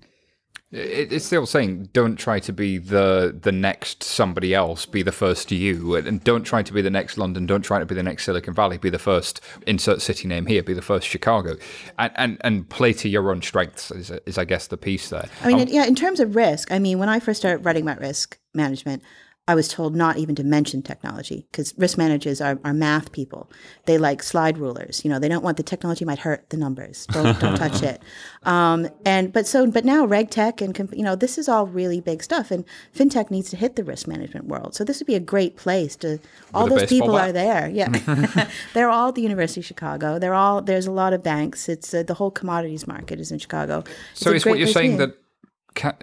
[0.72, 4.86] It, it's the old saying: don't try to be the the next somebody else.
[4.86, 7.46] Be the first you, and don't try to be the next London.
[7.46, 8.78] Don't try to be the next Silicon Valley.
[8.78, 10.62] Be the first insert city name here.
[10.62, 11.56] Be the first Chicago,
[11.98, 13.90] and and, and play to your own strengths.
[13.90, 15.28] Is, is I guess the piece there.
[15.42, 15.86] I mean, um, it, yeah.
[15.86, 19.02] In terms of risk, I mean, when I first started writing about risk management,
[19.50, 23.50] I was told not even to mention technology because risk managers are, are math people.
[23.84, 25.04] They like slide rulers.
[25.04, 27.04] You know, they don't want the technology might hurt the numbers.
[27.06, 28.00] Don't don't touch it.
[28.44, 31.66] Um, and but so but now reg tech and comp- you know this is all
[31.66, 34.76] really big stuff, and fintech needs to hit the risk management world.
[34.76, 36.20] So this would be a great place to.
[36.54, 37.30] All those people bat.
[37.30, 37.68] are there.
[37.68, 40.20] Yeah, they're all at the University of Chicago.
[40.20, 41.68] They're all there's a lot of banks.
[41.68, 43.82] It's uh, the whole commodities market is in Chicago.
[44.12, 45.16] It's So is what you're saying that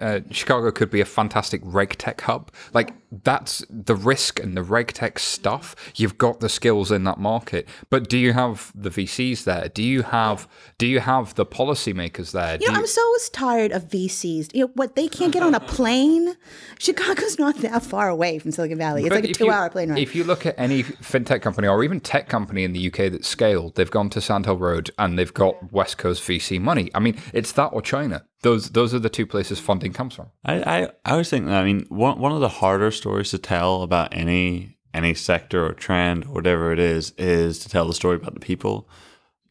[0.00, 2.50] uh, Chicago could be a fantastic reg tech hub?
[2.72, 2.94] Like
[3.24, 5.74] that's the risk and the reg tech stuff.
[5.96, 9.68] You've got the skills in that market, but do you have the VCs there?
[9.68, 10.46] Do you have
[10.78, 12.52] do you have the policymakers there?
[12.54, 14.54] You Do know, you- I'm so tired of VCs.
[14.54, 14.94] You know what?
[14.96, 16.34] They can't get on a plane.
[16.78, 19.02] Chicago's not that far away from Silicon Valley.
[19.02, 19.98] It's But like a you- two-hour plane ride.
[19.98, 23.28] If you look at any fintech company or even tech company in the UK that's
[23.28, 26.90] scaled, they've gone to Sand Hill Road and they've got West Coast VC money.
[26.94, 28.24] I mean, it's that or China.
[28.42, 30.28] Those those are the two places funding comes from.
[30.44, 33.38] I, I, I always think that I mean one one of the harder stories to
[33.38, 37.94] tell about any any sector or trend or whatever it is is to tell the
[37.94, 38.88] story about the people.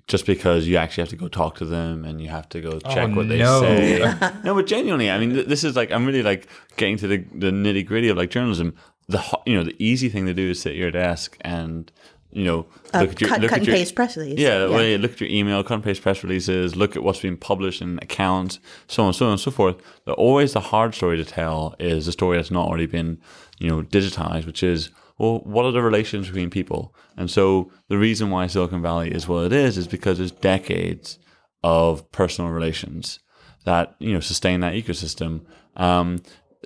[0.08, 2.80] Just because you actually have to go talk to them and you have to go
[2.86, 3.60] oh, check what they no.
[3.60, 4.00] say.
[4.46, 7.18] no, but genuinely, I mean, th- this is like I'm really like getting to the,
[7.34, 8.74] the nitty gritty of like journalism.
[9.10, 11.92] The ho- you know the easy thing to do is sit at your desk and
[12.38, 14.40] you know Uh, look at your cut, look cut at and your, paste press release.
[14.40, 17.22] yeah, well, yeah, look at your email, cut and paste press releases, look at what's
[17.22, 19.78] being published in accounts, so on, so on and so forth.
[20.06, 23.20] But always the hard story to tell is the story that's not already been,
[23.60, 26.94] you know, digitized, which is, well, what are the relations between people?
[27.18, 31.18] And so the reason why Silicon Valley is what it is is because there's decades
[31.64, 33.20] of personal relations
[33.66, 35.42] that you know sustain that ecosystem.
[35.76, 36.22] Um,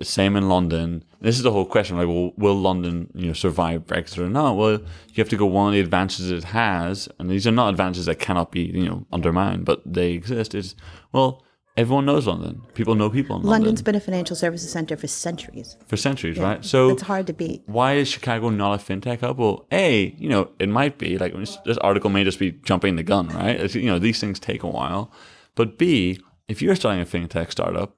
[0.06, 1.04] same in London.
[1.20, 4.58] This is the whole question: like, well, will London, you know, survive Brexit or not?
[4.58, 5.46] Well, you have to go.
[5.46, 8.86] One of the advantages it has, and these are not advantages that cannot be, you
[8.86, 10.56] know, undermined, but they exist.
[10.56, 10.76] Is
[11.12, 11.44] well,
[11.78, 12.62] everyone knows London.
[12.74, 15.78] People know people in London's London London's been a financial services center for centuries.
[15.86, 16.64] for centuries, right?
[16.66, 17.64] So it's hard to beat.
[17.66, 19.40] why is Chicago not a fintech hub?
[19.40, 22.96] Well, a you know it might be like this this article may just be jumping
[22.96, 23.60] the gun, right?
[23.60, 25.12] It's, you know these things take a while,
[25.56, 27.96] but b if you're starting a fintech startup,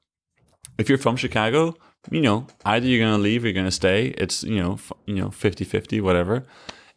[0.77, 1.75] if you're from Chicago,
[2.11, 4.07] you know either you're going to leave or you're going to stay.
[4.17, 6.45] It's you know f- you know 50-50, whatever.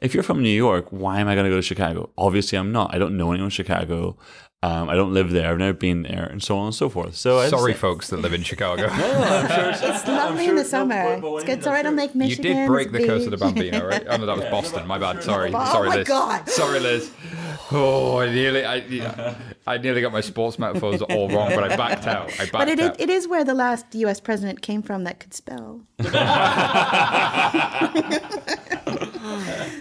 [0.01, 2.11] If you're from New York, why am I going to go to Chicago?
[2.19, 2.95] Obviously, I'm not.
[2.95, 4.17] I don't know anyone in Chicago.
[4.63, 5.51] Um, I don't live there.
[5.53, 7.15] I've never been there, and so on and so forth.
[7.15, 8.89] So Sorry, just- folks that live in Chicago.
[8.91, 11.21] It's lovely in the summer.
[11.23, 11.63] it's good.
[11.63, 12.45] Sorry, all right on Lake You Michigan.
[12.47, 13.55] You did break the it's curse of the beach.
[13.55, 14.05] Bambino, right?
[14.09, 14.87] Oh no, that was Boston.
[14.87, 15.23] My bad.
[15.23, 16.09] Sorry, Oh sorry, my Liz.
[16.09, 16.49] God.
[16.49, 17.11] Sorry, Liz.
[17.73, 19.35] Oh, I nearly, I, yeah,
[19.67, 22.33] I nearly got my sports metaphors all wrong, but I backed out.
[22.35, 23.01] I backed But it, out.
[23.01, 24.21] it is where the last U.S.
[24.21, 25.83] president came from that could spell.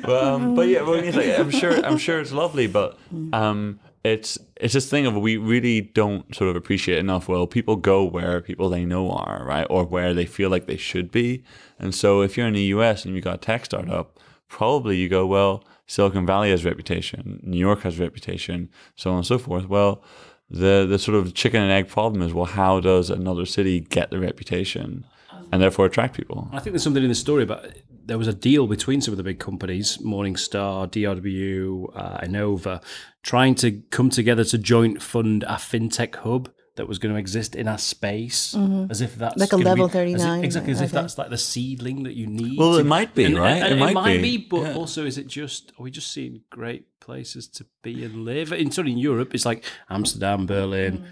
[0.01, 2.97] But, um, but yeah, well, like, I'm sure I'm sure it's lovely, but
[3.33, 7.27] um, it's it's this thing of we really don't sort of appreciate enough.
[7.27, 10.77] Well, people go where people they know are, right, or where they feel like they
[10.77, 11.43] should be.
[11.79, 13.05] And so, if you're in the U.S.
[13.05, 17.59] and you got a tech startup, probably you go, well, Silicon Valley has reputation, New
[17.59, 19.67] York has reputation, so on and so forth.
[19.67, 20.03] Well,
[20.49, 24.09] the the sort of chicken and egg problem is, well, how does another city get
[24.09, 25.05] the reputation
[25.51, 26.47] and therefore attract people?
[26.51, 27.65] I think there's something in the story about
[28.05, 32.83] there was a deal between some of the big companies, Morningstar, DRW, uh, Innova,
[33.23, 37.55] trying to come together to joint fund a fintech hub that was going to exist
[37.55, 38.53] in our space,
[38.89, 39.39] as if that's Mm-hmm.
[39.39, 41.01] Like a level be- as if- 39, exactly as if okay.
[41.01, 42.57] that's like the seedling that you need.
[42.59, 43.51] Well, to- it might be, and- right?
[43.61, 44.73] and- It and might be, but yeah.
[44.75, 48.51] also is it just are we just seeing great places to be and live?
[48.51, 50.97] In sort in Europe, it's like Amsterdam, Berlin.
[50.99, 51.05] Mm.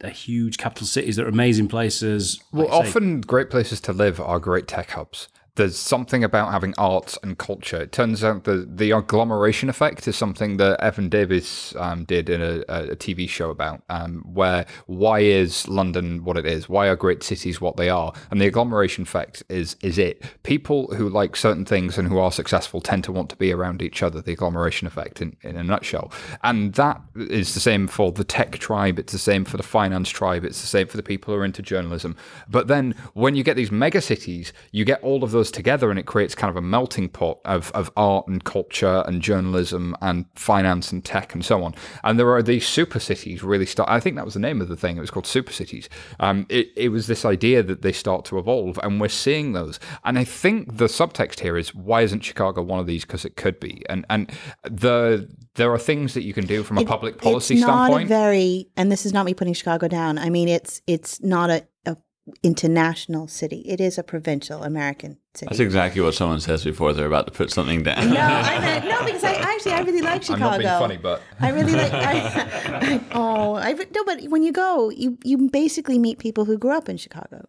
[0.00, 1.16] They're huge capital cities.
[1.16, 2.38] They're amazing places.
[2.52, 5.28] Well, Like I say, often great places to live are great tech hubs.
[5.56, 7.80] There's something about having arts and culture.
[7.82, 12.42] It turns out the the agglomeration effect is something that Evan Davis um, did in
[12.42, 16.68] a, a TV show about, um, where why is London what it is?
[16.68, 18.12] Why are great cities what they are?
[18.30, 20.22] And the agglomeration effect is is it.
[20.42, 23.80] People who like certain things and who are successful tend to want to be around
[23.80, 24.20] each other.
[24.20, 26.12] The agglomeration effect, in, in a nutshell,
[26.44, 28.98] and that is the same for the tech tribe.
[28.98, 30.44] It's the same for the finance tribe.
[30.44, 32.14] It's the same for the people who are into journalism.
[32.48, 35.98] But then when you get these mega cities, you get all of those together and
[35.98, 40.26] it creates kind of a melting pot of, of art and culture and journalism and
[40.34, 41.74] finance and tech and so on.
[42.04, 43.88] And there are these super cities really start.
[43.88, 44.96] I think that was the name of the thing.
[44.96, 45.88] It was called super cities.
[46.20, 49.78] Um, it, it was this idea that they start to evolve and we're seeing those.
[50.04, 53.04] And I think the subtext here is why isn't Chicago one of these?
[53.04, 53.82] Because it could be.
[53.88, 54.30] And, and
[54.62, 58.04] the, there are things that you can do from a public policy it's not standpoint.
[58.04, 60.18] a very, and this is not me putting Chicago down.
[60.18, 61.96] I mean, it's it's not a, a
[62.42, 63.60] international city.
[63.66, 65.46] It is a provincial American city.
[65.48, 68.10] That's exactly what someone says before they're about to put something down.
[68.10, 70.46] no, I meant no because I actually I really like Chicago.
[70.46, 70.80] I'm Chicago.
[70.80, 71.92] not being funny, but I really like.
[71.94, 76.72] I, oh, I no, but when you go, you you basically meet people who grew
[76.76, 77.46] up in Chicago.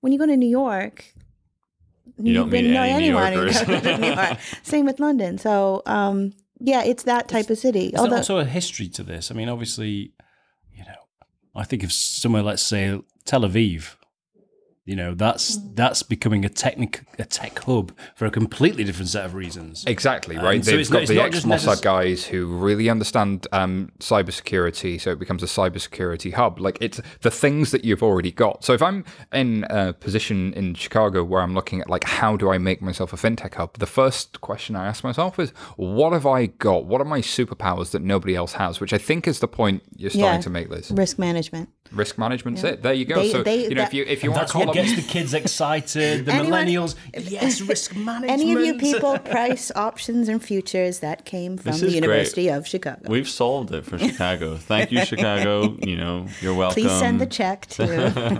[0.00, 1.12] When you go to New York,
[2.18, 3.62] You don't meet know any anyone who Yorkers.
[3.64, 4.38] goes to New York.
[4.62, 5.38] Same with London.
[5.38, 7.86] So, um, yeah, it's that type of city.
[7.86, 9.30] Is there also a history to this?
[9.32, 10.17] I mean, obviously, you know,
[11.58, 13.96] I think of somewhere, let's say Tel Aviv.
[14.88, 19.26] You know, that's that's becoming a technic a tech hub for a completely different set
[19.26, 19.84] of reasons.
[19.86, 20.56] Exactly right.
[20.56, 22.88] Um, so They've it's got not- it's the ex just Mossad necess- guys who really
[22.88, 26.58] understand um, cybersecurity, so it becomes a cybersecurity hub.
[26.58, 28.64] Like it's the things that you've already got.
[28.64, 32.50] So if I'm in a position in Chicago where I'm looking at like how do
[32.50, 36.24] I make myself a fintech hub, the first question I ask myself is, what have
[36.26, 36.86] I got?
[36.86, 38.80] What are my superpowers that nobody else has?
[38.80, 40.42] Which I think is the point you're starting Yeah.
[40.42, 40.90] to make, Liz.
[40.90, 41.68] risk management.
[41.92, 42.82] Risk management's it.
[42.82, 43.16] There you go.
[43.20, 44.84] They- so they- you know if you if you want That's to call what them
[44.86, 46.26] gets the kids excited.
[46.26, 48.32] The Anyone- millennials, yes, risk management.
[48.40, 52.02] Any of you people price options and futures that came from This the is great.
[52.02, 53.00] University of Chicago.
[53.08, 54.56] We've solved it for Chicago.
[54.56, 55.76] Thank you, Chicago.
[55.82, 56.82] You know, you're welcome.
[56.82, 57.86] Please send the check to.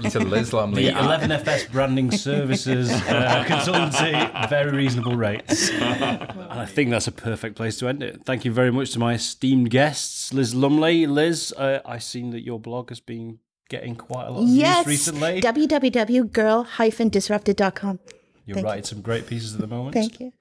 [0.10, 0.84] to Liz Lumley.
[0.86, 5.70] The 11FS branding services uh, consultancy, very reasonable rates.
[5.70, 8.22] And I think that's a perfect place to end it.
[8.24, 11.06] Thank you very much to my esteemed guests, Liz Lumley.
[11.06, 13.37] Liz, uh, I've seen that your blog has been
[13.68, 15.40] getting quite a lot of yes, views recently.
[15.40, 17.98] www.girl-disrupted.com.
[18.46, 19.94] You're thank writing some great pieces at the moment.
[19.94, 20.32] Thank you.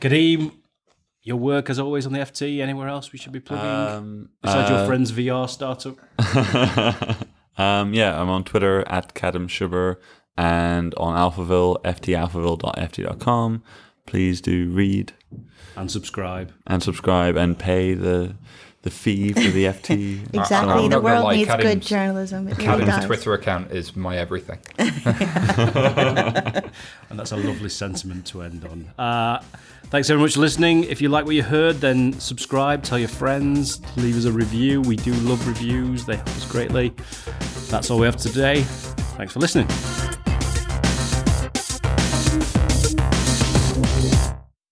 [0.00, 0.52] Kadhim,
[1.22, 2.60] your work as always on the FT.
[2.60, 3.66] Anywhere else we should be plugging?
[3.66, 5.96] Um, Besides uh, your friend's VR startup?
[7.58, 9.96] um, yeah, I'm on Twitter at Kadhim Shubber
[10.36, 13.62] and on Alphaville, ftalphaville.ft.com.
[14.06, 15.12] Please do read
[15.76, 16.52] And subscribe.
[16.66, 18.36] and subscribe and pay the
[18.82, 20.20] the fee for the FT.
[20.34, 20.88] Exactly.
[20.88, 22.48] The world lie, needs good journalism.
[22.48, 24.58] It really Twitter account is my everything.
[27.10, 28.88] And that's a lovely sentiment to end on.
[28.96, 29.42] Uh,
[29.86, 30.84] thanks very much for listening.
[30.84, 34.80] If you like what you heard, then subscribe, tell your friends, leave us a review.
[34.80, 36.92] We do love reviews, they help us greatly.
[37.68, 38.62] That's all we have today.
[38.62, 39.66] Thanks for listening.